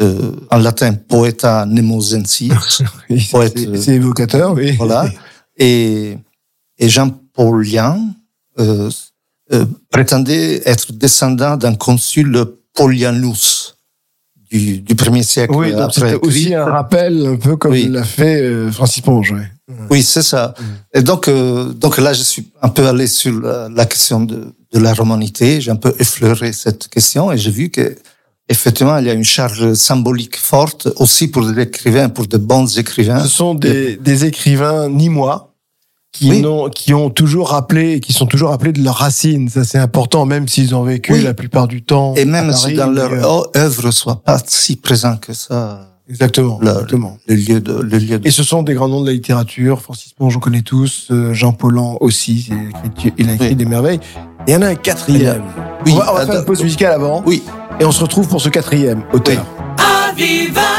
euh, 0.00 0.32
en 0.50 0.58
latin, 0.58 0.94
poeta 0.94 1.66
nemosensis, 1.66 2.52
Poète, 3.30 3.52
C'est 3.58 3.66
euh, 3.68 3.76
c'est 3.80 3.94
évocateur, 3.96 4.52
oui. 4.54 4.76
voilà. 4.76 5.10
Et, 5.56 6.16
et 6.78 6.88
Jean 6.88 7.10
Paulien 7.34 7.98
euh, 8.60 8.90
euh, 9.52 9.64
prétendait 9.90 10.62
être 10.66 10.92
descendant 10.92 11.56
d'un 11.56 11.74
consul 11.74 12.44
Paulianus 12.74 13.76
du, 14.50 14.80
du 14.80 14.94
premier 14.94 15.22
siècle 15.24 15.54
Oui, 15.54 15.72
c'était 15.92 16.14
aussi 16.14 16.54
un 16.54 16.64
rappel, 16.64 17.26
un 17.26 17.36
peu 17.36 17.56
comme 17.56 17.72
Oui. 17.72 17.88
l'a 17.88 18.04
fait 18.04 18.40
euh, 18.40 18.70
Francis 18.70 19.02
Ponge. 19.02 19.34
Oui, 19.90 20.02
c'est 20.02 20.22
ça. 20.22 20.54
Et 20.94 21.02
donc, 21.02 21.28
donc 21.28 21.98
là, 21.98 22.14
je 22.14 22.22
suis 22.22 22.50
un 22.62 22.70
peu 22.70 22.86
allé 22.86 23.06
sur 23.06 23.38
la, 23.40 23.68
la 23.68 23.84
question 23.84 24.20
de, 24.20 24.54
de 24.72 24.78
la 24.78 24.94
romanité. 24.94 25.60
J'ai 25.60 25.70
un 25.70 25.76
peu 25.76 25.94
effleuré 25.98 26.52
cette 26.54 26.88
question 26.88 27.30
et 27.32 27.36
j'ai 27.36 27.50
vu 27.50 27.68
que 27.68 27.94
effectivement, 28.48 28.98
il 28.98 29.06
y 29.06 29.10
a 29.10 29.14
une 29.14 29.24
charge 29.24 29.74
symbolique 29.74 30.36
forte 30.36 30.88
aussi 30.96 31.28
pour 31.28 31.46
des 31.50 31.62
écrivains, 31.62 32.08
pour 32.08 32.26
de 32.26 32.36
bons 32.38 32.78
écrivains. 32.78 33.20
Ce 33.20 33.28
sont 33.28 33.54
des, 33.54 33.96
des 33.96 34.24
écrivains 34.24 34.88
nîmois 34.88 35.54
qui, 36.12 36.30
Oui. 36.30 36.40
n'ont- 36.42 36.68
qui 36.70 36.94
ont 36.94 37.10
toujours 37.10 37.50
rappelé, 37.50 38.00
qui 38.00 38.12
sont 38.12 38.26
toujours 38.26 38.48
rappelés 38.50 38.72
de 38.72 38.82
leurs 38.82 38.96
racines. 38.96 39.48
Ça, 39.50 39.64
c'est 39.64 39.78
important, 39.78 40.24
même 40.24 40.48
s'ils 40.48 40.74
ont 40.74 40.82
vécu 40.82 41.12
Oui. 41.12 41.22
la 41.22 41.34
plupart 41.34 41.68
du 41.68 41.82
temps. 41.82 42.14
Et 42.16 42.24
même 42.24 42.52
si 42.52 42.74
dans 42.74 42.90
leur 42.90 43.12
o- 43.30 43.46
œuvre 43.56 43.90
soit 43.90 44.22
pas 44.24 44.40
si 44.46 44.76
présent 44.76 45.16
que 45.18 45.34
ça, 45.34 45.84
Exactement. 46.08 46.58
le, 46.62 46.68
exactement. 46.70 47.18
le 47.28 47.34
lieu 47.34 47.60
de, 47.60 47.74
le 47.74 47.98
lieu 47.98 48.18
de 48.18 48.26
Et 48.26 48.30
ce 48.30 48.42
sont 48.42 48.62
des 48.62 48.72
grands 48.72 48.88
noms 48.88 49.02
de 49.02 49.06
la 49.06 49.12
littérature. 49.12 49.82
Francis 49.82 50.14
Ponge, 50.14 50.34
on 50.38 50.40
connaît 50.40 50.62
tous. 50.62 51.08
Euh, 51.10 51.34
Jean 51.34 51.52
Paulhan 51.52 51.98
aussi. 52.00 52.48
Il 52.50 52.54
a 52.54 52.86
écrit, 52.86 53.12
il 53.18 53.28
a 53.28 53.34
écrit 53.34 53.48
Oui. 53.50 53.54
des 53.56 53.66
merveilles. 53.66 54.00
Et 54.46 54.52
il 54.52 54.54
y 54.54 54.56
en 54.56 54.62
a 54.62 54.68
un 54.68 54.74
quatrième. 54.74 55.42
Oui, 55.84 55.92
on 55.92 55.96
va, 55.98 56.12
on 56.12 56.16
va 56.16 56.26
faire 56.26 56.38
une 56.40 56.44
pause 56.46 56.62
musicale 56.62 56.92
avant. 56.92 57.22
Oui. 57.26 57.42
Et 57.80 57.84
on 57.84 57.92
se 57.92 58.02
retrouve 58.02 58.28
pour 58.28 58.40
ce 58.40 58.48
quatrième. 58.48 59.04
Aviva! 60.08 60.77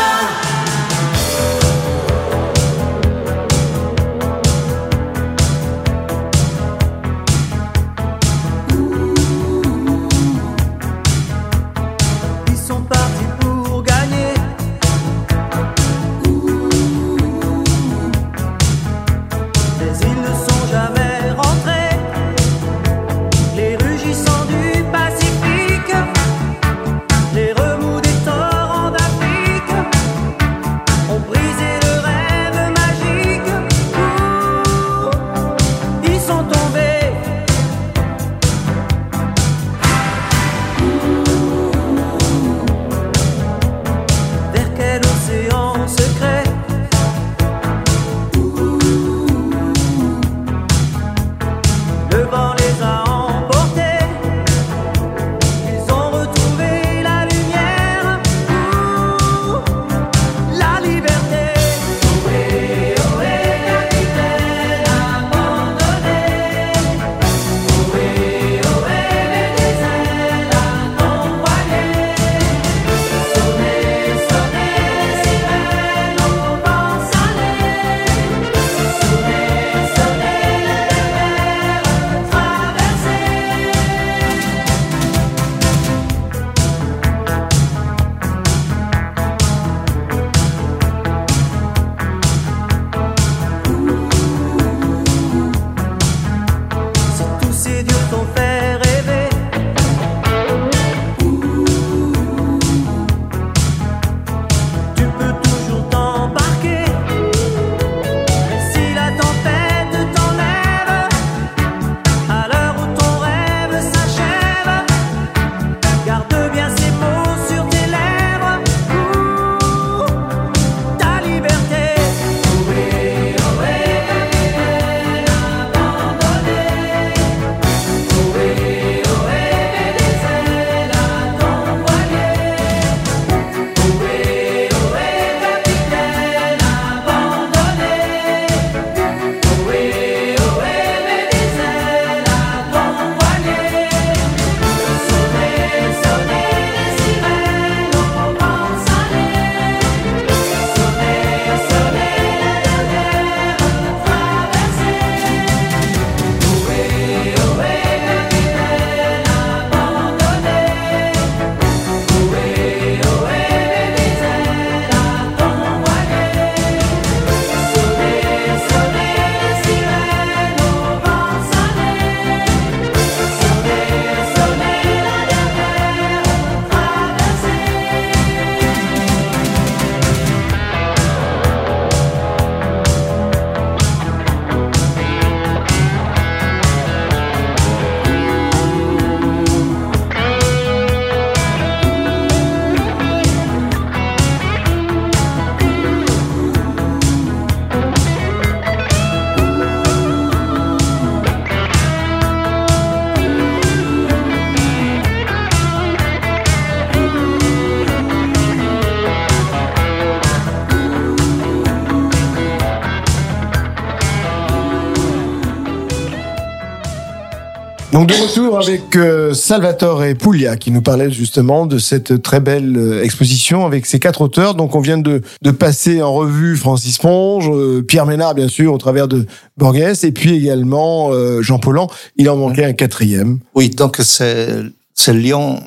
Donc 217.92 218.08
de 218.08 218.14
retour 218.14 218.60
avec 218.60 218.96
euh, 218.96 219.34
Salvatore 219.34 220.04
et 220.04 220.14
Puglia 220.14 220.58
qui 220.58 220.70
nous 220.70 220.82
parlait 220.84 221.10
justement 221.12 221.66
de 221.66 221.80
cette 221.80 222.22
très 222.22 222.40
belle 222.40 222.78
euh, 222.78 223.04
exposition 223.04 223.66
avec 223.66 223.88
ces 223.88 223.98
quatre 223.98 224.22
auteurs. 224.22 224.54
Donc 224.54 224.76
on 224.76 224.80
vient 224.80 225.00
de, 225.00 225.24
de 225.42 225.52
passer 225.52 226.04
en 226.04 226.14
revue 226.14 226.56
Francis 226.56 227.00
Ponge, 227.00 227.50
euh, 227.52 227.82
Pierre 227.82 228.06
Ménard 228.06 228.36
bien 228.36 228.48
sûr 228.48 228.74
au 228.74 228.78
travers 228.78 229.08
de 229.08 229.26
Borges 229.58 230.04
et 230.04 230.12
puis 230.12 230.36
également 230.36 231.10
euh, 231.12 231.42
Jean 231.42 231.58
Paulhan. 231.58 231.88
Il 232.16 232.30
en 232.30 232.38
manquait 232.38 232.66
un 232.66 232.74
quatrième. 232.74 233.40
Oui, 233.56 233.70
donc 233.70 233.98
c'est 234.04 234.50
c'est 234.94 235.14
Léon 235.14 235.60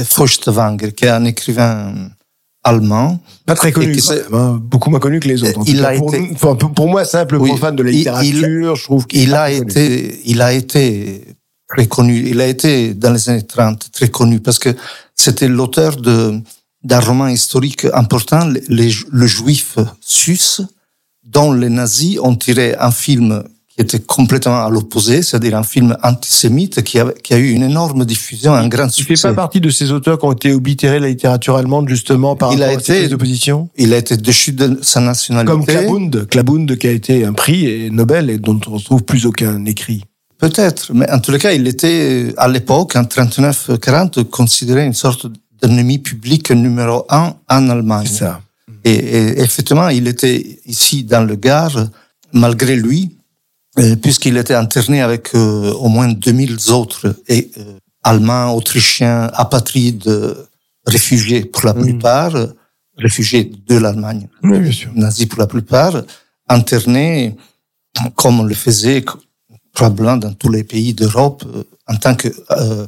Feuchtwanger, 0.00 0.92
qui 0.92 1.06
est 1.06 1.10
un 1.10 1.24
écrivain 1.24 1.92
allemand. 2.62 3.18
Pas 3.46 3.56
très 3.56 3.72
connu, 3.72 3.96
hein. 4.32 4.60
beaucoup 4.62 4.90
moins 4.90 5.00
connu 5.00 5.18
que 5.18 5.26
les 5.26 5.42
autres. 5.42 5.62
Il 5.66 5.84
a 5.84 5.92
pour, 5.94 6.14
été- 6.14 6.34
pour- 6.38 6.56
pour 6.56 6.88
moi, 6.88 7.04
simple 7.04 7.36
Oui. 7.36 7.48
profane 7.48 7.74
de 7.74 7.82
la 7.82 7.90
il- 7.90 7.96
littérature, 7.96 8.76
je 8.76 8.84
trouve 8.84 9.06
qu'il 9.08 9.22
Il 9.22 9.34
a 9.34 9.48
connu. 9.50 9.62
été, 9.62 10.20
il 10.26 10.40
a 10.42 10.52
été 10.52 11.24
très 11.68 11.86
connu. 11.86 12.24
Il 12.28 12.40
a 12.40 12.46
été 12.46 12.94
dans 12.94 13.12
les 13.12 13.28
années 13.28 13.42
30 13.46 13.90
très 13.92 14.08
connu 14.08 14.40
parce 14.40 14.58
que 14.58 14.70
c'était 15.14 15.48
l'auteur 15.48 15.96
de 15.96 16.40
d'un 16.84 17.00
roman 17.00 17.26
historique 17.26 17.86
important, 17.92 18.48
les- 18.68 18.92
le 19.10 19.26
Juif 19.26 19.78
suisse, 20.00 20.60
dont 21.24 21.52
les 21.52 21.68
nazis 21.68 22.18
ont 22.20 22.36
tiré 22.36 22.76
un 22.78 22.92
film 22.92 23.42
qui 23.68 23.80
était 23.82 23.98
complètement 23.98 24.64
à 24.64 24.70
l'opposé, 24.70 25.22
c'est-à-dire 25.22 25.56
un 25.56 25.64
film 25.64 25.96
antisémite 26.04 26.82
qui 26.82 27.00
a, 27.00 27.06
qui 27.22 27.34
a 27.34 27.36
eu 27.38 27.50
une 27.50 27.64
énorme 27.64 28.04
diffusion, 28.04 28.54
un 28.54 28.68
grand 28.68 28.86
Il 28.86 29.02
fait 29.04 29.14
succès. 29.16 29.28
pas 29.28 29.34
partie 29.34 29.60
de 29.60 29.70
ces 29.70 29.90
auteurs 29.90 30.18
qui 30.20 30.24
ont 30.24 30.32
été 30.32 30.52
oblitérés 30.52 30.98
de 30.98 31.02
la 31.02 31.08
littérature 31.08 31.56
allemande 31.56 31.88
justement 31.88 32.36
par 32.36 32.52
Il 32.52 32.62
a 32.62 32.66
rapport 32.66 32.78
à 32.78 32.80
été- 32.80 33.06
ces 33.08 33.12
oppositions 33.12 33.68
Il 33.76 33.92
a 33.92 33.98
été 33.98 34.16
déchu 34.16 34.52
de 34.52 34.78
sa 34.80 35.00
nationalité. 35.00 35.50
Comme 35.52 35.66
Klabund, 35.66 36.26
Klabund 36.28 36.76
qui 36.78 36.86
a 36.86 36.92
été 36.92 37.24
un 37.24 37.32
prix 37.32 37.66
et 37.66 37.90
Nobel 37.90 38.30
et 38.30 38.38
dont 38.38 38.58
on 38.68 38.76
ne 38.76 38.80
trouve 38.80 39.02
plus 39.02 39.26
aucun 39.26 39.64
écrit. 39.64 40.04
Peut-être, 40.38 40.92
mais 40.94 41.10
en 41.10 41.18
tous 41.18 41.32
les 41.32 41.38
cas, 41.38 41.52
il 41.52 41.66
était 41.66 42.32
à 42.36 42.46
l'époque, 42.48 42.94
en 42.96 43.02
39-40, 43.04 44.24
considéré 44.24 44.84
une 44.84 44.94
sorte 44.94 45.26
d'ennemi 45.60 45.98
public 45.98 46.50
numéro 46.52 47.04
un 47.08 47.34
en 47.48 47.68
Allemagne. 47.70 48.06
Ça. 48.06 48.40
Et, 48.84 48.92
et 48.92 49.40
effectivement, 49.40 49.88
il 49.88 50.06
était 50.06 50.60
ici 50.64 51.02
dans 51.02 51.24
le 51.24 51.34
Gard, 51.34 51.88
malgré 52.32 52.76
lui, 52.76 53.16
euh, 53.78 53.96
puisqu'il 53.96 54.36
était 54.36 54.54
interné 54.54 55.02
avec 55.02 55.34
euh, 55.34 55.72
au 55.72 55.88
moins 55.88 56.08
2000 56.08 56.56
autres 56.70 57.16
et, 57.28 57.50
euh, 57.58 57.78
Allemands, 58.04 58.54
Autrichiens, 58.54 59.30
apatrides, 59.34 60.08
réfugiés 60.86 61.44
pour 61.44 61.64
la 61.66 61.74
Mhm. 61.74 61.82
plupart, 61.82 62.32
réfugiés 62.96 63.50
de 63.66 63.76
l'Allemagne, 63.76 64.28
Oui, 64.44 64.86
nazis 64.94 65.26
pour 65.26 65.40
la 65.40 65.46
plupart, 65.48 66.02
internés 66.48 67.36
comme 68.14 68.40
on 68.40 68.44
le 68.44 68.54
faisait 68.54 69.04
dans 69.80 70.32
tous 70.38 70.50
les 70.50 70.64
pays 70.64 70.94
d'Europe 70.94 71.44
euh, 71.54 71.62
en 71.86 71.96
tant 71.96 72.14
que 72.14 72.28
euh, 72.50 72.86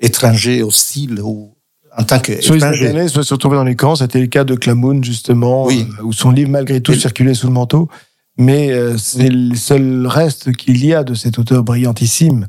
étranger 0.00 0.62
hostile 0.62 1.20
ou 1.22 1.54
en 1.98 2.04
tant 2.04 2.18
que 2.18 2.42
Soit 2.42 2.60
s'étonnaient, 2.60 3.08
soit 3.08 3.22
se 3.24 3.32
retrouvaient 3.32 3.56
dans 3.56 3.64
les 3.64 3.74
camps. 3.76 3.96
C'était 3.96 4.20
le 4.20 4.26
cas 4.26 4.44
de 4.44 4.54
Klabund, 4.54 5.02
justement, 5.02 5.64
Oui. 5.64 5.86
euh, 5.98 6.02
où 6.04 6.12
son 6.12 6.30
livre, 6.30 6.50
malgré 6.50 6.80
tout, 6.82 6.92
Et- 6.92 6.98
circulait 6.98 7.32
sous 7.34 7.46
le 7.46 7.54
manteau. 7.54 7.88
Mais 8.38 8.70
euh, 8.70 8.98
c'est 8.98 9.30
le 9.30 9.54
seul 9.54 10.06
reste 10.06 10.52
qu'il 10.52 10.84
y 10.84 10.92
a 10.92 11.04
de 11.04 11.14
cet 11.14 11.38
auteur 11.38 11.62
brillantissime. 11.64 12.46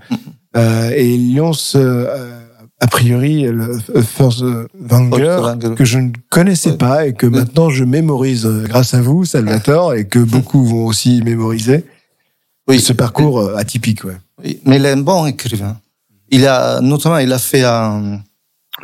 Euh, 0.57 0.89
et 0.93 1.17
Lyons, 1.17 1.51
euh, 1.75 2.41
a 2.81 2.87
priori, 2.87 3.43
le 3.43 3.79
Feuchtwanger. 4.03 5.73
que 5.77 5.85
je 5.85 5.99
ne 5.99 6.11
connaissais 6.29 6.71
Ouais. 6.71 6.77
pas 6.77 7.07
et 7.07 7.13
que 7.13 7.25
Ouais. 7.27 7.39
maintenant 7.39 7.69
je 7.69 7.85
mémorise 7.85 8.45
grâce 8.65 8.93
à 8.93 9.01
vous, 9.01 9.23
Salvatore, 9.23 9.93
et 9.93 10.07
que 10.07 10.19
beaucoup 10.19 10.65
vont 10.65 10.85
aussi 10.85 11.21
mémoriser. 11.23 11.85
Oui. 12.67 12.79
Ce 12.81 12.93
parcours 12.93 13.39
euh, 13.39 13.55
atypique, 13.55 14.03
ouais. 14.03 14.17
Oui, 14.43 14.59
mais 14.65 14.77
il 14.77 14.85
est 14.85 14.91
un 14.91 14.97
bon 14.97 15.25
écrivain. 15.25 15.77
Il 16.29 16.45
a, 16.45 16.81
notamment, 16.81 17.17
il 17.19 17.31
a 17.31 17.39
fait 17.39 17.63
un, 17.63 18.19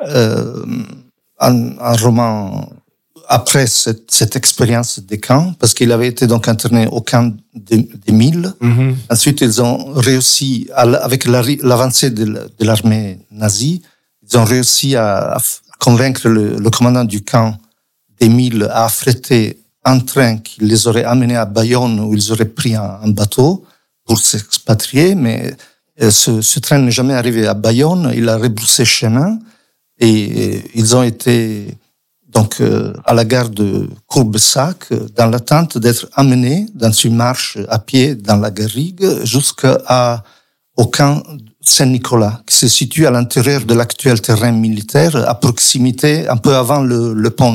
euh, 0.08 0.66
un, 1.40 1.78
un 1.80 1.96
roman 1.98 2.70
après 3.28 3.68
cette, 3.68 4.12
cette 4.12 4.36
expérience 4.36 5.00
des 5.00 5.20
camps, 5.20 5.54
parce 5.60 5.74
qu'il 5.74 5.92
avait 5.92 6.08
été 6.08 6.28
donc 6.28 6.48
interné 6.48 6.88
au 6.88 7.02
camp 7.02 7.34
des, 7.54 7.90
des 8.06 8.12
Mille. 8.12 8.54
Ensuite, 9.10 9.42
ils 9.42 9.62
ont 9.62 9.94
réussi, 9.94 10.70
à 10.74 10.82
avec 10.82 11.26
l'avancée 11.26 12.10
de 12.10 12.50
l'armée 12.60 13.20
nazie, 13.32 13.82
ils 14.28 14.38
ont 14.38 14.44
réussi 14.46 14.96
à, 14.96 15.38
convaincre 15.80 16.30
le, 16.30 16.58
le 16.58 16.70
commandant 16.70 17.04
du 17.04 17.24
camp 17.24 17.58
des 18.20 18.30
Mille 18.30 18.68
à 18.72 18.86
affréter 18.86 19.60
un 19.84 20.00
train 20.00 20.38
qui 20.38 20.62
les 20.62 20.88
aurait 20.88 21.04
amenés 21.04 21.36
à 21.36 21.46
Bayonne, 21.46 22.00
où 22.00 22.14
ils 22.14 22.32
auraient 22.32 22.46
pris 22.46 22.76
un, 22.76 23.00
un 23.04 23.10
bateau 23.10 23.66
pour 24.06 24.20
s'expatrier, 24.20 25.16
mais 25.16 25.54
euh, 26.02 26.12
ce, 26.12 26.42
ce 26.42 26.60
train 26.60 26.80
n'est 26.80 26.92
jamais 26.92 27.14
arrivé 27.14 27.48
à 27.48 27.54
Bayonne, 27.54 28.12
il 28.16 28.28
a 28.30 28.38
rebroussé 28.38 28.86
chemin, 28.86 29.40
et 30.00 30.56
euh, 30.56 30.60
ils 30.76 30.96
ont 30.96 31.04
été 31.04 31.78
donc 32.34 32.60
euh, 32.62 32.94
à 33.06 33.14
la 33.14 33.26
gare 33.26 33.50
de 33.50 33.88
Courbessac 34.08 34.86
euh, 34.92 35.08
dans 35.16 35.28
l'attente 35.28 35.78
d'être 35.78 36.08
amenés 36.14 36.66
dans 36.74 36.92
une 36.92 37.16
marche 37.16 37.58
à 37.70 37.80
pied 37.80 38.16
dans 38.16 38.38
la 38.38 38.52
garrigue 38.52 39.06
jusqu'à 39.24 40.24
au 40.76 40.88
camp 40.88 41.22
Saint-Nicolas, 41.62 42.42
qui 42.48 42.56
se 42.56 42.68
situe 42.68 43.06
à 43.06 43.12
l'intérieur 43.12 43.64
de 43.64 43.76
l'actuel 43.76 44.20
terrain 44.20 44.52
militaire, 44.52 45.16
à 45.16 45.36
proximité, 45.36 46.28
un 46.28 46.38
peu 46.38 46.56
avant 46.56 46.82
le, 46.82 47.14
le 47.14 47.30
pont, 47.30 47.54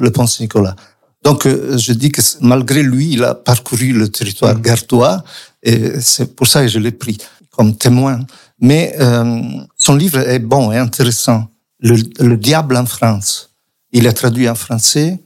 Le 0.00 0.10
pont 0.10 0.26
Saint-Nicolas. 0.26 0.74
Donc, 1.24 1.46
euh, 1.46 1.78
je 1.78 1.92
dis 1.92 2.10
que 2.10 2.20
malgré 2.40 2.82
lui, 2.82 3.12
il 3.14 3.24
a 3.24 3.34
parcouru 3.34 3.92
le 3.92 4.08
territoire 4.08 4.60
gardois, 4.60 5.24
et 5.62 6.00
c'est 6.00 6.34
pour 6.36 6.46
ça 6.46 6.62
que 6.62 6.68
je 6.68 6.78
l'ai 6.78 6.92
pris 6.92 7.16
comme 7.50 7.74
témoin. 7.76 8.20
Mais 8.60 8.94
euh, 9.00 9.40
son 9.78 9.94
livre 9.96 10.18
est 10.20 10.38
bon 10.38 10.70
et 10.72 10.78
intéressant. 10.78 11.48
Le, 11.80 11.96
le 12.20 12.36
diable 12.36 12.76
en 12.76 12.86
France. 12.86 13.50
Il 13.92 14.06
est 14.06 14.12
traduit 14.12 14.48
en 14.48 14.54
français 14.54 15.20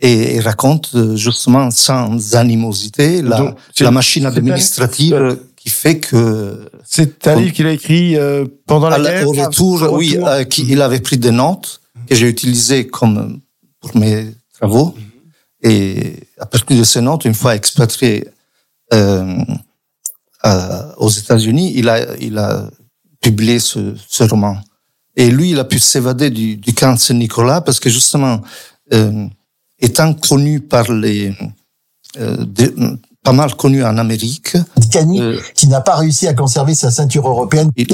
et, 0.00 0.40
raconte 0.40 0.90
euh, 0.94 1.16
justement 1.16 1.70
sans 1.70 2.34
animosité 2.34 3.22
la, 3.22 3.36
Donc, 3.38 3.56
c'est- 3.74 3.84
la 3.84 3.90
machine 3.90 4.26
un- 4.26 4.30
administrative 4.36 5.38
qui 5.56 5.70
fait 5.70 5.98
que 5.98 6.68
C'est 6.84 7.26
un 7.28 7.36
livre 7.36 7.52
qu'il 7.52 7.66
a 7.66 7.72
écrit 7.72 8.16
euh, 8.16 8.44
pendant 8.66 8.88
la 8.88 8.96
à 8.96 9.00
guerre. 9.02 9.28
au 9.28 9.32
retour, 9.32 9.82
au 9.82 9.96
oui, 9.98 10.12
retour. 10.12 10.28
euh, 10.28 10.44
qui- 10.44 10.66
il 10.68 10.80
avait 10.82 11.00
pris 11.00 11.16
des 11.18 11.30
notes 11.30 11.80
que 12.08 12.14
j'ai 12.14 12.28
utilisées 12.28 12.86
comme 12.86 13.40
pour 13.80 13.96
mes 13.96 14.34
travaux. 14.52 14.94
Et 15.64 16.20
à 16.38 16.46
partir 16.46 16.76
de 16.78 16.84
ces 16.84 17.00
notes, 17.00 17.24
une 17.24 17.34
fois 17.34 17.56
expatrié 17.56 18.28
euh, 18.92 19.38
à- 20.42 20.94
aux 20.98 21.08
États-Unis, 21.10 21.72
il 21.74 21.88
a, 21.88 22.16
il 22.18 22.36
a 22.38 22.68
publié 23.20 23.58
ce, 23.58 23.94
ce 24.08 24.24
roman. 24.24 24.56
Et 25.16 25.30
lui, 25.30 25.50
il 25.50 25.58
a 25.58 25.64
pu 25.64 25.78
s'évader 25.78 26.28
du, 26.30 26.56
du 26.56 26.74
camp 26.74 26.96
Saint-Nicolas 26.96 27.60
parce 27.62 27.80
que 27.80 27.88
justement, 27.88 28.40
euh, 28.92 29.26
étant 29.78 30.12
connu 30.12 30.60
par 30.60 30.92
les, 30.92 31.32
euh, 32.18 32.44
des- 32.44 32.74
pas 33.22 33.32
mal 33.32 33.54
connu 33.54 33.82
en 33.82 33.96
Amérique, 33.96 34.56
Cani, 34.92 35.20
euh, 35.20 35.40
qui 35.54 35.66
n'a 35.68 35.80
pas 35.80 35.96
réussi 35.96 36.26
à 36.28 36.34
conserver 36.34 36.74
sa 36.74 36.90
ceinture 36.90 37.26
européenne. 37.26 37.70
il, 37.76 37.86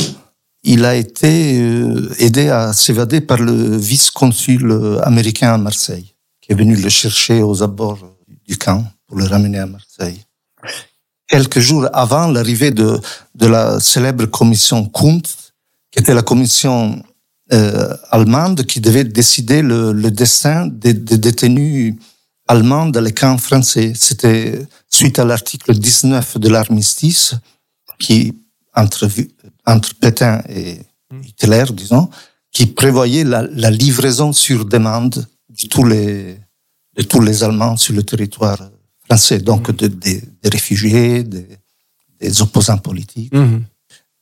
il 0.64 0.84
a 0.84 0.97
été 0.97 1.60
euh, 1.60 2.12
aidé 2.18 2.49
à 2.49 2.73
s'évader 2.73 3.21
par 3.21 3.38
le 3.38 3.76
vice-consul 3.76 4.68
euh, 4.71 5.00
américain 5.06 5.54
à 5.54 5.58
Marseille, 5.58 6.09
est 6.50 6.54
venu 6.54 6.75
le 6.75 6.89
chercher 6.89 7.43
aux 7.43 7.63
abords 7.63 8.04
du 8.47 8.56
camp 8.58 8.84
pour 9.06 9.17
le 9.17 9.25
ramener 9.25 9.58
à 9.58 9.67
Marseille. 9.67 10.21
Quelques 11.28 11.60
jours 11.60 11.86
avant 11.93 12.26
l'arrivée 12.26 12.73
de, 12.73 13.00
de 13.36 13.47
la 13.47 13.78
célèbre 13.78 14.26
commission 14.26 14.84
Kuntz, 14.86 15.52
qui 15.93 16.00
était 16.00 16.15
la 16.15 16.23
commission 16.23 17.00
euh, 17.52 17.97
allemande 18.10 18.65
qui 18.65 18.80
devait 18.80 19.04
décider 19.04 19.63
le, 19.63 19.93
le 19.93 20.10
destin 20.10 20.67
des, 20.67 20.93
détenus 20.93 21.95
allemands 22.49 22.86
dans 22.86 23.00
les 23.00 23.13
camps 23.13 23.39
français. 23.39 23.93
C'était 23.95 24.67
suite 24.89 25.21
à 25.21 25.25
l'article 25.25 25.73
19 25.75 26.39
de 26.39 26.49
l'armistice 26.49 27.34
qui, 28.00 28.34
entre, 28.75 29.08
entre 29.67 29.95
Pétain 29.95 30.43
et 30.49 30.80
Hitler, 31.25 31.65
disons, 31.73 32.10
qui 32.50 32.67
prévoyait 32.67 33.23
la 33.23 33.71
livraison 33.71 34.32
sur 34.32 34.65
demande 34.65 35.26
de 35.62 35.68
tous 35.68 35.84
les, 35.84 36.36
de 36.96 37.02
tous 37.02 37.20
les 37.20 37.42
Allemands 37.44 37.76
sur 37.76 37.94
le 37.94 38.02
territoire 38.02 38.60
français, 39.06 39.38
donc 39.38 39.70
de- 39.70 39.86
de- 39.88 39.96
des 40.42 40.49
réfugiés, 40.50 41.23
des, 41.25 41.46
des 42.20 42.42
opposants 42.42 42.78
politiques. 42.78 43.32
Mhm. 43.34 43.62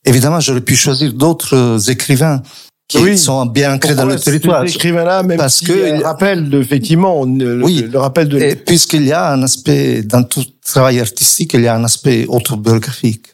Évidemment, 0.05 0.39
j'aurais 0.39 0.61
pu 0.61 0.75
choisir 0.75 1.13
d'autres 1.13 1.89
écrivains 1.89 2.41
qui 2.87 2.97
Oui. 2.97 3.17
sont 3.17 3.45
bien 3.45 3.75
ancrés 3.75 3.93
dans 3.93 4.05
le 4.05 4.17
territoire. 4.19 4.63
Écrivain-là, 4.63 5.21
même 5.23 5.37
Parce 5.37 5.57
si 5.59 5.65
que- 5.65 5.95
il 5.97 6.03
rappelle 6.03 6.51
effectivement, 6.55 7.23
le, 7.25 7.63
Oui. 7.63 7.81
le 7.91 7.99
rappel 7.99 8.27
de 8.29 8.39
Et 8.39 8.55
puisqu'il 8.55 9.05
y 9.05 9.11
a 9.11 9.31
un 9.31 9.43
aspect, 9.43 10.01
dans 10.03 10.23
tout 10.23 10.43
travail 10.63 10.99
artistique, 10.99 11.51
il 11.53 11.61
y 11.61 11.67
a 11.67 11.75
un 11.75 11.83
aspect 11.83 12.25
autobiographique. 12.27 13.27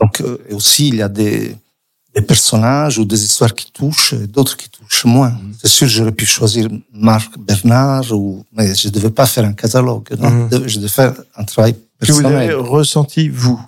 Donc, 0.00 0.20
euh, 0.20 0.38
aussi, 0.50 0.88
il 0.88 0.96
y 0.96 1.02
a 1.02 1.08
des, 1.08 1.54
des 2.14 2.22
personnages 2.22 2.98
ou 2.98 3.04
des 3.04 3.22
histoires 3.22 3.54
qui 3.54 3.70
touchent, 3.70 4.14
d'autres 4.14 4.56
qui 4.56 4.68
touchent 4.92 5.04
moins. 5.06 5.30
Mhm. 5.30 5.54
C'est 5.60 5.68
sûr, 5.68 5.86
j'aurais 5.88 6.12
pu 6.12 6.26
choisir 6.26 6.68
Marc 6.92 7.38
Bernard, 7.38 8.12
ou, 8.12 8.44
mais 8.52 8.74
je 8.74 8.88
ne 8.88 8.92
devais 8.92 9.10
pas 9.10 9.26
faire 9.26 9.44
un 9.44 9.52
catalogue. 9.54 10.08
Non? 10.18 10.30
Mhm. 10.30 10.68
Je 10.68 10.76
devais 10.78 10.88
faire 10.88 11.14
un 11.36 11.44
travail 11.44 11.74
que 12.00 12.12
vous 12.12 12.18
avez 12.24 12.46
personnel. 12.48 12.54
ressenti, 12.56 13.28
vous, 13.28 13.58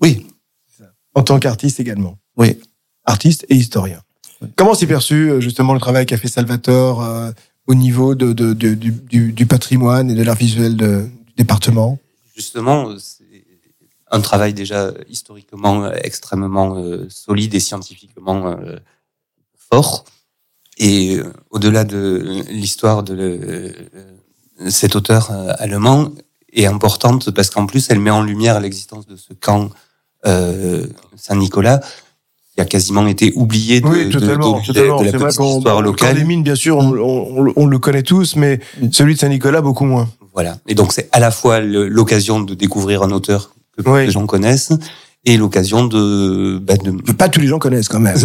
Oui, 0.00 0.26
en 1.14 1.22
tant 1.22 1.38
qu'artiste 1.38 1.80
également. 1.80 2.16
Oui. 2.36 2.58
Artiste 3.04 3.44
et 3.48 3.54
historien. 3.56 4.00
Comment 4.56 4.74
s'est 4.74 4.86
perçu 4.86 5.30
euh, 5.30 5.40
justement 5.40 5.74
le 5.74 5.80
travail 5.80 6.06
qu'a 6.06 6.16
fait 6.16 6.28
Salvatore 6.28 7.02
euh, 7.04 7.30
au 7.66 7.74
niveau 7.74 8.14
de, 8.14 8.32
de- 8.32 8.54
de- 8.54 8.74
du, 8.74 8.92
du- 8.92 9.32
du 9.32 9.46
patrimoine 9.46 10.10
et 10.10 10.14
de 10.14 10.22
l'art 10.22 10.36
visuel 10.36 10.76
de- 10.76 11.08
du 11.26 11.32
département? 11.36 11.98
Justement, 12.34 12.96
c'est 12.98 13.44
un 14.10 14.20
travail 14.22 14.54
déjà 14.54 14.92
historiquement 15.10 15.84
euh, 15.84 15.92
extrêmement 16.02 16.76
euh, 16.76 17.06
solide 17.10 17.54
et 17.54 17.60
scientifiquement 17.60 18.46
euh, 18.48 18.78
fort. 19.70 20.04
Et 20.82 21.16
euh, 21.18 21.24
au-delà 21.50 21.84
de 21.84 22.42
l'histoire 22.50 23.02
de 23.02 23.14
le- 23.14 23.40
euh, 23.44 24.70
cet 24.70 24.96
auteur 24.96 25.30
euh, 25.30 25.52
allemand 25.58 26.10
est 26.52 26.66
importante 26.66 27.30
parce 27.30 27.50
qu'en 27.50 27.66
plus 27.66 27.86
elle 27.90 28.00
met 28.00 28.10
en 28.10 28.22
lumière 28.22 28.58
l'existence 28.60 29.06
de 29.06 29.14
ce 29.16 29.32
camp 29.34 29.68
euh, 30.26 30.86
Saint-Nicolas 31.16 31.80
qui 32.54 32.60
a 32.60 32.64
quasiment 32.64 33.06
été 33.06 33.32
oublié 33.36 33.80
de, 33.80 33.86
Oui, 33.86 34.08
totalement, 34.10 34.56
de- 34.56 34.60
de- 34.62 34.66
totalement. 34.66 35.00
de 35.00 35.04
la 35.04 35.10
vrai 35.12 35.26
petite 35.26 35.38
qu'on 35.38 35.56
histoire 35.58 35.76
Quand 35.76 35.80
locale. 35.82 36.16
les 36.16 36.24
mines, 36.24 36.42
bien 36.42 36.56
sûr, 36.56 36.76
on, 36.78 36.92
on- 36.98 37.46
on- 37.46 37.52
on 37.56 37.66
le 37.66 37.78
connaît 37.78 38.02
tous, 38.02 38.34
mais 38.36 38.58
Mm. 38.80 38.88
celui 38.90 39.14
de 39.14 39.20
Saint-Nicolas, 39.20 39.60
beaucoup 39.60 39.84
moins. 39.84 40.08
Voilà. 40.34 40.56
Et 40.66 40.74
donc 40.74 40.92
c'est 40.94 41.08
à 41.12 41.20
la 41.20 41.30
fois 41.30 41.60
l'occasion 41.60 42.40
de 42.40 42.54
découvrir 42.54 43.02
un 43.02 43.10
auteur 43.12 43.50
que 43.76 43.88
Oui. 43.88 44.06
de 44.06 44.10
gens 44.10 44.26
connaissent 44.26 44.72
et 45.24 45.36
l'occasion 45.36 45.84
de, 45.84 46.58
bah, 46.58 46.76
de 46.76 47.12
Pas 47.12 47.28
tous 47.28 47.40
les 47.40 47.46
gens 47.46 47.58
connaissent 47.58 47.88
quand 47.88 48.00
même. 48.00 48.16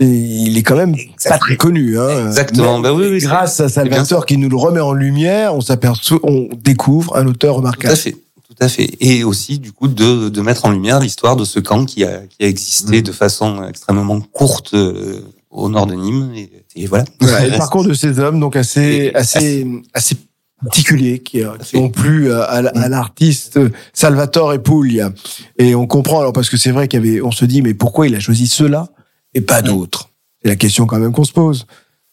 Et 0.00 0.04
il 0.04 0.58
est 0.58 0.62
quand 0.62 0.76
même 0.76 0.94
pas 1.24 1.38
très 1.38 1.56
connu. 1.56 1.98
Hein. 1.98 2.26
Exactement. 2.26 2.78
Mais 2.78 2.82
Bah 2.90 2.94
oui, 2.94 3.06
oui, 3.10 3.18
grâce 3.20 3.58
à 3.60 3.68
Salvatore 3.68 4.26
qui 4.26 4.36
nous 4.36 4.48
le 4.50 4.56
remet 4.56 4.80
en 4.80 4.92
lumière, 4.92 5.54
on 5.54 5.60
s'aperçoit, 5.60 6.20
on 6.22 6.48
découvre 6.62 7.16
un 7.16 7.26
auteur 7.26 7.54
Tout 7.54 7.58
à 7.58 7.60
remarquable. 7.60 7.96
fait. 7.96 8.12
Tout 8.12 8.56
à 8.64 8.68
fait. 8.68 8.90
Et 9.00 9.24
aussi, 9.24 9.58
du 9.58 9.72
coup, 9.72 9.88
de, 9.88 10.28
de 10.28 10.40
mettre 10.42 10.66
en 10.66 10.70
lumière 10.70 11.00
l'histoire 11.00 11.36
de 11.36 11.44
ce 11.44 11.58
camp 11.58 11.86
qui 11.86 12.04
a, 12.04 12.20
qui 12.28 12.44
a 12.44 12.48
existé 12.48 13.00
de 13.00 13.12
façon 13.12 13.66
extrêmement 13.66 14.20
courte 14.20 14.74
euh, 14.74 15.20
au 15.50 15.70
nord 15.70 15.86
de 15.86 15.94
Nîmes. 15.94 16.32
Et, 16.36 16.50
et 16.76 16.86
voilà. 16.86 17.04
Voilà, 17.20 17.46
et 17.46 17.50
le 17.50 17.56
parcours 17.56 17.84
de 17.84 17.94
ces 17.94 18.18
hommes, 18.18 18.40
donc 18.40 18.56
assez, 18.56 19.10
assez, 19.14 19.66
assez 19.94 20.16
particulier, 20.64 21.18
qui, 21.20 21.42
euh, 21.42 21.50
ont 21.74 21.88
plu 21.90 22.32
à, 22.32 22.42
à- 22.44 22.66
à 22.68 22.88
l'artiste 22.88 23.58
Salvatore 23.92 24.52
et 24.54 24.58
Puglia. 24.62 25.12
Et 25.58 25.74
on 25.74 25.86
comprend, 25.86 26.20
alors, 26.20 26.32
parce 26.32 26.50
que 26.50 26.56
c'est 26.56 26.70
vrai 26.70 26.88
qu'il 26.88 27.04
y 27.04 27.08
avait, 27.08 27.22
on 27.22 27.30
se 27.30 27.44
dit, 27.44 27.62
mais 27.62 27.74
pourquoi 27.74 28.06
il 28.06 28.14
a 28.14 28.20
choisi 28.20 28.46
ceux-là 28.46 28.88
et 29.34 29.40
pas 29.40 29.62
d'autres? 29.62 30.10
C'est 30.42 30.48
la 30.48 30.56
question 30.56 30.86
quand 30.86 30.98
même 30.98 31.12
qu'on 31.12 31.24
se 31.24 31.32
pose. 31.32 31.66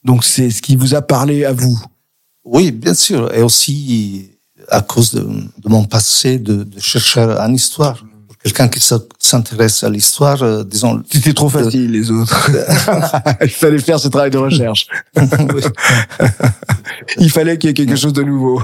Donc 0.04 0.24
c'est 0.24 0.50
ce 0.50 0.62
qui 0.62 0.76
vous 0.76 0.96
a 0.96 1.02
parlé 1.02 1.46
à 1.46 1.54
vous. 1.54 1.78
Oui, 2.46 2.72
bien 2.72 2.94
sûr. 2.94 3.34
Et 3.34 3.42
aussi 3.42 4.32
à 4.70 4.82
cause 4.82 5.12
de, 5.14 5.22
de 5.22 5.70
mon 5.70 5.86
passé 5.86 6.38
de, 6.40 6.64
de 6.64 6.80
chercheur 6.80 7.40
en 7.42 7.54
histoire. 7.54 8.04
Quelqu'un 8.48 8.68
qui 8.70 8.80
s'intéresse 9.20 9.84
à 9.84 9.90
l'histoire, 9.90 10.42
euh, 10.42 10.64
disons, 10.64 11.04
C'était 11.12 11.34
trop 11.34 11.50
facile, 11.50 11.92
les 11.92 12.12
autres. 12.12 12.50
il 13.42 13.50
fallait 13.50 13.80
faire 13.80 14.00
ce 14.00 14.08
travail 14.08 14.32
de 14.32 14.38
recherche. 14.38 14.88
il 17.18 17.30
fallait 17.30 17.58
qu'il 17.58 17.70
y 17.70 17.72
ait 17.72 17.74
quelque 17.74 17.96
chose 17.96 18.14
de 18.14 18.24
nouveau. 18.24 18.62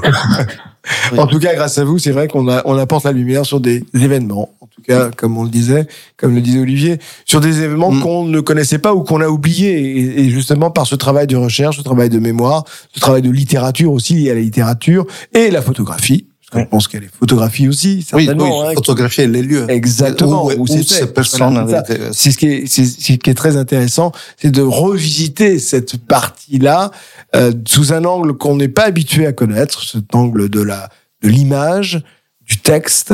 En 1.18 1.28
tout 1.28 1.40
cas, 1.40 1.54
grâce 1.56 1.78
à 1.78 1.84
vous, 1.86 1.98
c'est 1.98 2.12
vrai 2.12 2.28
qu'on 2.28 2.48
on 2.48 2.78
apporte 2.78 3.06
la 3.06 3.12
lumière 3.12 3.46
sur 3.46 3.60
des 3.60 3.84
événements. 3.94 4.50
En 4.60 4.68
tout 4.68 4.82
cas, 4.82 5.12
comme 5.16 5.38
on 5.38 5.44
le 5.44 5.50
disait, 5.50 5.88
comme 6.18 6.36
le 6.36 6.42
disait 6.42 6.60
Olivier, 6.60 7.00
sur 7.26 7.40
des 7.42 7.62
événements 7.62 7.92
Mm. 7.92 8.02
qu'on 8.02 8.26
ne 8.26 8.40
connaissait 8.40 8.80
pas 8.80 8.94
ou 8.94 9.04
qu'on 9.04 9.22
a 9.22 9.28
oubliés. 9.28 9.98
Et, 9.98 10.22
et 10.26 10.30
justement, 10.30 10.72
par 10.72 10.88
ce 10.88 10.96
travail 10.96 11.28
de 11.28 11.36
recherche, 11.36 11.78
ce 11.78 11.82
travail 11.82 12.10
de 12.10 12.20
mémoire, 12.20 12.66
ce 12.94 13.00
travail 13.00 13.22
de 13.22 13.30
littérature 13.30 13.92
aussi 13.92 14.16
lié 14.16 14.32
à 14.32 14.34
la 14.34 14.42
littérature 14.42 15.06
et 15.34 15.52
la 15.52 15.62
photographie. 15.62 16.28
Qu'on 16.54 16.66
pense 16.66 16.88
a 16.94 17.00
les 17.00 17.08
photographies 17.08 17.68
aussi, 17.68 18.06
oui, 18.14 18.26
certainement. 18.26 18.62
oui, 18.62 18.68
hein, 18.70 18.74
photographier 18.76 19.28
les 19.28 19.42
lieux. 19.42 19.66
Exactement. 19.70 20.46
Où, 20.46 20.52
où 20.52 20.62
où 20.62 20.68
c'était. 20.68 20.84
ces 20.84 21.08
personnes 21.08 21.64
Voilà, 21.66 21.84
c'est 22.12 22.32
ce 22.32 22.38
qui 22.38 22.48
est, 22.48 22.68
c'est 22.68 22.86
ce 22.86 23.14
qui 23.14 23.30
est 23.30 23.34
très 23.34 23.58
intéressant, 23.58 24.12
c'est 24.38 24.52
de 24.52 24.62
revisiter 24.62 25.60
cette 25.60 25.98
partie-là 25.98 26.92
euh, 27.36 27.52
sous 27.68 27.94
un 27.94 28.06
angle 28.06 28.34
qu'on 28.34 28.56
n'est 28.56 28.68
pas 28.68 28.84
habitué 28.86 29.26
à 29.26 29.34
connaître, 29.34 29.84
cet 29.84 30.14
angle 30.16 30.50
de 30.50 30.62
la 30.62 30.90
de 31.22 31.30
l'image, 31.30 32.04
du 32.42 32.58
texte 32.60 33.14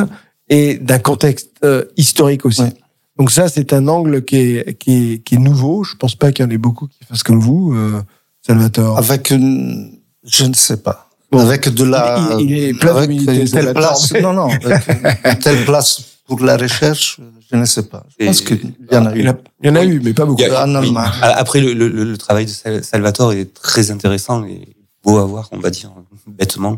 et 0.50 0.76
d'un 0.76 1.00
contexte 1.00 1.52
euh, 1.64 1.86
historique 1.96 2.46
aussi. 2.46 2.62
Ouais. 2.62 2.74
Donc 3.18 3.32
ça, 3.32 3.50
c'est 3.50 3.74
un 3.74 3.88
angle 3.88 4.24
qui 4.24 4.38
est, 4.38 4.78
qui 4.80 5.14
est 5.14 5.20
qui 5.20 5.36
est 5.36 5.40
nouveau. 5.40 5.84
Je 5.84 5.96
pense 5.96 6.16
pas 6.16 6.32
qu'il 6.32 6.44
y 6.44 6.48
en 6.48 6.52
ait 6.52 6.58
beaucoup 6.58 6.88
qui 6.88 7.04
fassent 7.06 7.24
comme 7.24 7.40
vous, 7.40 7.74
euh, 7.74 8.02
Salvatore. 8.46 8.98
Avec 8.98 9.30
une, 9.30 10.00
je 10.24 10.46
ne 10.46 10.54
sais 10.54 10.78
pas. 10.78 11.09
Bon. 11.32 11.40
Avec 11.40 11.70
de 11.70 11.84
la, 11.84 12.28
Il- 12.40 12.50
il 12.50 12.58
est 12.64 12.74
plein 12.74 12.96
avec 12.96 13.10
d'humilité, 13.10 13.42
une 13.42 13.50
telle 13.50 13.74
place, 13.74 14.12
non, 14.14 14.34
non, 14.34 14.48
avec 14.50 14.88
une 15.26 15.40
telle 15.40 15.64
place 15.66 16.02
pour 16.26 16.40
la 16.44 16.58
recherche, 16.58 17.20
je 17.52 17.56
ne 17.56 17.66
sais 17.66 17.84
pas. 17.84 18.04
Je 18.20 18.26
pense 18.26 18.42
qu'il 18.42 18.74
y 18.92 18.96
en 18.96 19.06
a 19.06 19.16
il, 19.16 19.22
eu. 19.22 19.26
y 19.26 19.30
en 19.30 19.32
a- 19.34 19.38
il 19.62 19.68
y 19.68 19.70
en 19.70 19.76
a 19.76 19.84
eu, 19.86 20.00
mais 20.04 20.14
pas 20.14 20.26
beaucoup. 20.26 20.42
Il 20.42 20.48
y 20.48 20.52
a- 20.52 20.64
En 20.66 20.70
oui. 20.70 20.76
Allemagne. 20.88 21.12
A- 21.22 21.38
Après, 21.38 21.60
le, 21.62 21.74
le, 21.74 21.88
le 21.90 22.18
travail 22.18 22.46
de 22.46 22.50
Sal- 22.52 22.84
Salvatore 22.84 23.34
est 23.34 23.54
très 23.54 23.92
intéressant 23.92 24.44
et 24.46 24.76
beau 25.04 25.18
à 25.20 25.26
voir, 25.26 25.50
on 25.52 25.60
va 25.60 25.70
dire 25.70 25.92
bêtement, 26.28 26.78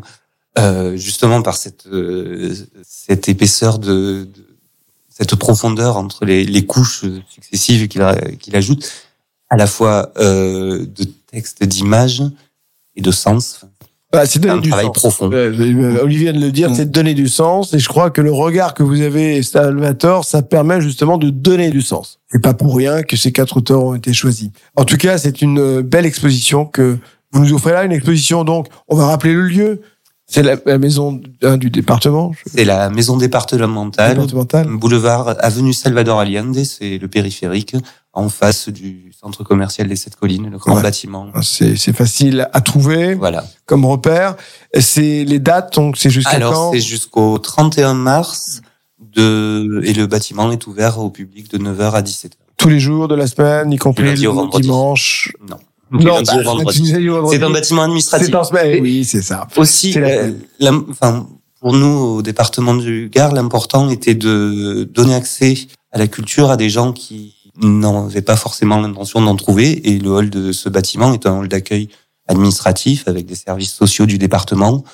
euh, 0.58 0.96
justement 0.96 1.40
par 1.40 1.56
cette 1.56 1.86
euh, 1.86 2.54
cette 2.86 3.28
épaisseur 3.30 3.78
de, 3.78 4.24
de- 4.34 4.56
cette 5.08 5.34
profondeur 5.36 5.96
entre 5.96 6.24
les, 6.26 6.44
les 6.44 6.66
couches 6.66 7.04
successives 7.28 7.88
qu'il 7.88 8.02
qu'il 8.38 8.54
ajoute, 8.56 8.90
à 9.50 9.56
la 9.56 9.66
fois 9.66 10.12
euh, 10.18 10.84
de 10.86 11.04
texte, 11.30 11.62
d'image 11.64 12.22
et 12.96 13.00
de 13.02 13.10
sens. 13.10 13.60
Bah, 14.12 14.26
c'est 14.26 14.40
donner 14.40 14.54
un 14.54 14.58
du 14.58 14.68
travail 14.68 14.86
sens. 14.86 14.94
profond. 14.94 15.30
Euh, 15.32 16.00
Olivier 16.02 16.30
vient 16.32 16.40
de 16.40 16.44
le 16.44 16.52
dire, 16.52 16.70
Mm. 16.70 16.74
c'est 16.74 16.90
donner 16.90 17.14
du 17.14 17.28
sens. 17.28 17.72
Et 17.72 17.78
je 17.78 17.88
crois 17.88 18.10
que 18.10 18.20
le 18.20 18.30
regard 18.32 18.74
que 18.74 18.82
vous 18.82 19.00
avez, 19.00 19.42
Salvatore, 19.42 20.24
ça 20.24 20.42
permet 20.42 20.80
justement 20.82 21.16
de 21.18 21.30
donner 21.30 21.70
du 21.70 21.80
sens. 21.80 22.18
C'est 22.30 22.42
pas 22.42 22.52
pour 22.54 22.76
rien 22.76 23.02
que 23.02 23.16
ces 23.16 23.32
quatre 23.32 23.56
auteurs 23.56 23.82
ont 23.82 23.94
été 23.94 24.12
choisis. 24.12 24.50
En 24.76 24.84
tout 24.84 24.96
cas, 24.98 25.16
c'est 25.18 25.40
une 25.42 25.58
euh, 25.58 25.82
belle 25.82 26.04
exposition 26.06 26.66
que 26.66 26.98
vous 27.32 27.40
nous 27.42 27.52
offrez 27.54 27.72
là. 27.72 27.84
Une 27.84 27.92
exposition, 27.92 28.44
donc, 28.44 28.66
on 28.88 28.96
va 28.96 29.06
rappeler 29.06 29.32
le 29.32 29.42
lieu. 29.46 29.80
C'est 30.26 30.42
la, 30.42 30.56
la 30.64 30.78
maison 30.78 31.20
hein, 31.42 31.56
du 31.58 31.68
département, 31.68 32.32
je- 32.32 32.50
C'est 32.54 32.64
la 32.64 32.88
maison 32.90 33.16
départementale, 33.18 34.12
départementale. 34.14 34.66
boulevard 34.68 35.36
avenue 35.40 35.72
Salvador 35.74 36.20
Allende, 36.20 36.62
c'est 36.64 36.96
le 36.98 37.08
périphérique, 37.08 37.76
en 38.14 38.28
face 38.28 38.68
du 38.68 39.12
centre 39.18 39.42
commercial 39.44 39.88
des 39.88 39.96
Sept 39.96 40.16
Collines, 40.16 40.50
le 40.50 40.58
grand 40.58 40.76
Ouais. 40.76 40.82
bâtiment. 40.82 41.28
C'est 41.42 41.76
c'est 41.76 41.94
facile 41.94 42.48
à 42.52 42.60
trouver 42.60 43.14
Voilà. 43.14 43.44
comme 43.66 43.84
repère. 43.86 44.36
C'est 44.78 45.24
les 45.24 45.38
dates, 45.38 45.74
donc 45.74 45.96
c'est 45.96 46.10
jusqu'à 46.10 46.30
Alors, 46.32 46.52
quand 46.52 46.72
c'est 46.72 46.80
jusqu'au 46.80 47.38
31 47.38 47.94
mars 47.94 48.60
de, 49.00 49.80
et 49.84 49.92
le 49.94 50.06
bâtiment 50.06 50.50
est 50.52 50.66
ouvert 50.66 50.98
au 50.98 51.10
public 51.10 51.50
de 51.50 51.58
9h 51.58 51.92
à 51.92 52.02
17h. 52.02 52.32
Tous 52.56 52.68
les 52.68 52.80
jours 52.80 53.08
de 53.08 53.14
la 53.14 53.26
semaine, 53.26 53.72
y 53.72 53.76
compris 53.76 54.04
le 54.04 54.14
dimanche. 54.14 55.32
Non. 55.48 55.56
Non, 55.90 56.22
bah. 56.22 56.32
C'est 57.30 57.42
un 57.42 57.50
bâtiment 57.50 57.82
administratif. 57.82 58.28
C'est 58.28 58.34
en 58.34 58.44
semaine. 58.44 58.80
Oui, 58.82 59.04
c'est 59.04 59.20
ça. 59.20 59.46
Aussi, 59.56 59.92
C'est 59.92 60.00
la- 60.00 60.08
euh, 60.08 60.32
la- 60.58 60.72
enfin, 60.90 61.26
pour 61.60 61.74
nous, 61.74 61.86
au 62.16 62.22
département 62.22 62.74
du 62.74 63.10
Gard, 63.12 63.32
l'important 63.32 63.90
était 63.90 64.14
de 64.14 64.88
donner 64.90 65.14
accès 65.14 65.54
à 65.92 65.98
la 65.98 66.06
culture 66.08 66.50
à 66.50 66.56
des 66.56 66.70
gens 66.70 66.92
qui 66.92 67.34
n'avaient 67.62 68.22
pas 68.22 68.36
forcément 68.36 68.80
l'intention 68.80 69.20
d'en 69.22 69.36
trouver. 69.36 69.88
Et 69.90 69.98
le 69.98 70.10
hall 70.10 70.30
de 70.30 70.52
ce 70.52 70.68
bâtiment 70.68 71.12
est 71.14 71.26
un 71.26 71.38
hall 71.38 71.48
d'accueil 71.48 71.88
administratif 72.28 73.08
avec 73.08 73.26
des 73.26 73.34
services 73.34 73.72
sociaux 73.72 74.06
du 74.06 74.18
département. 74.18 74.84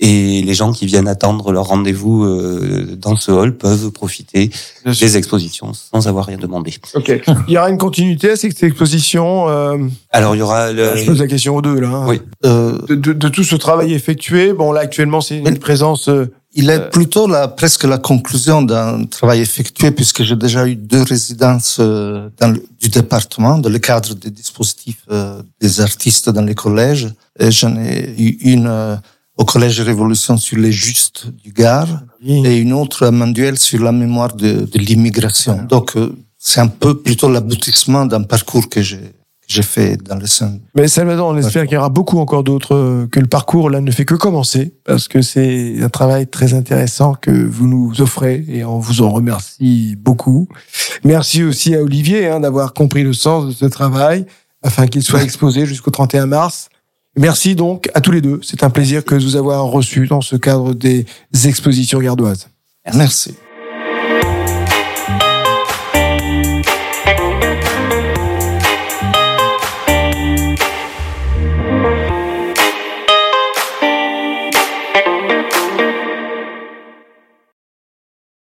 Et 0.00 0.42
les 0.42 0.54
gens 0.54 0.72
qui 0.72 0.86
viennent 0.86 1.06
attendre 1.06 1.52
leur 1.52 1.66
rendez-vous 1.66 2.24
euh, 2.24 2.96
dans 2.98 3.14
ce 3.14 3.30
hall 3.30 3.56
peuvent 3.56 3.92
profiter 3.92 4.50
des 4.84 5.16
expositions 5.16 5.72
sans 5.72 6.08
avoir 6.08 6.26
rien 6.26 6.36
demandé. 6.36 6.74
Ok. 6.94 7.12
Il 7.46 7.54
y 7.54 7.58
aura 7.58 7.70
une 7.70 7.78
continuité 7.78 8.30
à 8.30 8.36
cette 8.36 8.60
exposition. 8.64 9.48
euh, 9.48 9.78
Alors, 10.10 10.34
il 10.34 10.40
y 10.40 10.42
aura 10.42 10.72
le... 10.72 10.96
je 10.96 11.06
pose 11.06 11.20
la 11.20 11.28
question 11.28 11.54
aux 11.54 11.62
deux 11.62 11.78
là. 11.78 11.90
hein. 11.90 12.06
Oui. 12.08 12.20
Euh, 12.44 12.76
De, 12.88 12.96
de- 12.96 13.12
de 13.12 13.28
tout 13.28 13.44
ce 13.44 13.54
travail 13.54 13.92
effectué, 13.94 14.52
bon 14.52 14.72
là 14.72 14.80
actuellement 14.80 15.20
c'est 15.20 15.38
une 15.38 15.44
Mais- 15.44 15.54
présence. 15.60 16.10
Euh, 16.56 16.60
Il 16.60 16.70
Euh, 16.70 16.74
est 16.76 16.90
plutôt 16.90 17.26
la, 17.26 17.48
presque 17.48 17.84
la 17.84 17.98
conclusion 17.98 18.62
d'un 18.62 19.04
travail 19.06 19.40
effectué 19.40 19.90
puisque 19.90 20.22
j'ai 20.22 20.36
déjà 20.36 20.66
eu 20.66 20.76
deux 20.76 21.02
résidences 21.02 21.76
euh, 21.80 22.28
dans 22.40 22.48
le, 22.54 22.62
du 22.80 22.88
département 22.88 23.58
dans 23.58 23.70
le 23.70 23.78
cadre 23.78 24.14
des 24.14 24.30
dispositifs 24.30 25.02
euh, 25.10 25.42
des 25.60 25.80
artistes 25.80 26.28
dans 26.30 26.46
les 26.50 26.54
collèges. 26.54 27.08
Et 27.38 27.50
j'en 27.50 27.74
ai 27.76 28.14
eu 28.18 28.30
une 28.52 28.66
euh, 28.68 28.96
au 29.36 29.44
collège 29.44 29.80
Révolution 29.80 30.36
sur 30.36 30.58
les 30.58 30.70
justes 30.70 31.26
du 31.44 31.50
Gard 31.52 31.88
et 32.24 32.56
une 32.64 32.72
autre 32.72 33.04
à 33.06 33.10
Manduel 33.10 33.58
sur 33.58 33.82
la 33.82 33.90
mémoire 33.92 34.32
de, 34.42 34.52
de 34.72 34.78
l'immigration. 34.78 35.56
Donc 35.68 35.96
euh, 35.96 36.14
c'est 36.38 36.60
un 36.60 36.68
peu 36.68 36.92
plutôt 37.06 37.28
l'aboutissement 37.28 38.06
d'un 38.06 38.22
parcours 38.22 38.68
que 38.68 38.80
j'ai 38.80 39.12
j'ai 39.46 39.62
fait 39.62 39.96
dans 39.96 40.16
le 40.16 40.26
sein. 40.26 40.58
Mais 40.74 40.88
Salvador, 40.88 41.28
on 41.28 41.36
espère 41.36 41.64
qu'il 41.64 41.74
y 41.74 41.76
aura 41.76 41.88
beaucoup 41.88 42.18
encore 42.18 42.44
d'autres, 42.44 42.74
euh, 42.74 43.06
que 43.10 43.20
le 43.20 43.26
parcours 43.26 43.70
là 43.70 43.80
ne 43.80 43.90
fait 43.90 44.04
que 44.04 44.14
commencer, 44.14 44.74
parce 44.84 45.08
que 45.08 45.22
c'est 45.22 45.82
un 45.82 45.88
travail 45.88 46.26
très 46.26 46.54
intéressant 46.54 47.14
que 47.14 47.30
vous 47.30 47.66
nous 47.66 48.00
offrez 48.00 48.44
et 48.48 48.64
on 48.64 48.78
vous 48.78 49.02
en 49.02 49.10
remercie 49.10 49.96
beaucoup. 49.98 50.48
Merci 51.04 51.42
aussi 51.42 51.74
à 51.74 51.82
Olivier 51.82 52.28
hein, 52.28 52.40
d'avoir 52.40 52.74
compris 52.74 53.02
le 53.02 53.12
sens 53.12 53.46
de 53.46 53.52
ce 53.52 53.66
travail 53.66 54.26
afin 54.62 54.86
qu'il 54.86 55.02
soit 55.02 55.22
exposé 55.24 55.66
jusqu'au 55.66 55.90
31 55.90 56.26
mars. 56.26 56.68
Merci 57.16 57.54
donc 57.54 57.90
à 57.94 58.00
tous 58.00 58.10
les 58.10 58.20
deux. 58.20 58.40
C'est 58.42 58.64
un 58.64 58.70
plaisir 58.70 59.04
que 59.04 59.14
de 59.14 59.22
vous 59.22 59.36
avoir 59.36 59.64
reçus 59.64 60.06
dans 60.08 60.20
ce 60.20 60.36
cadre 60.36 60.74
des 60.74 61.06
expositions 61.44 62.00
gardoises. 62.00 62.48
Merci. 62.94 63.34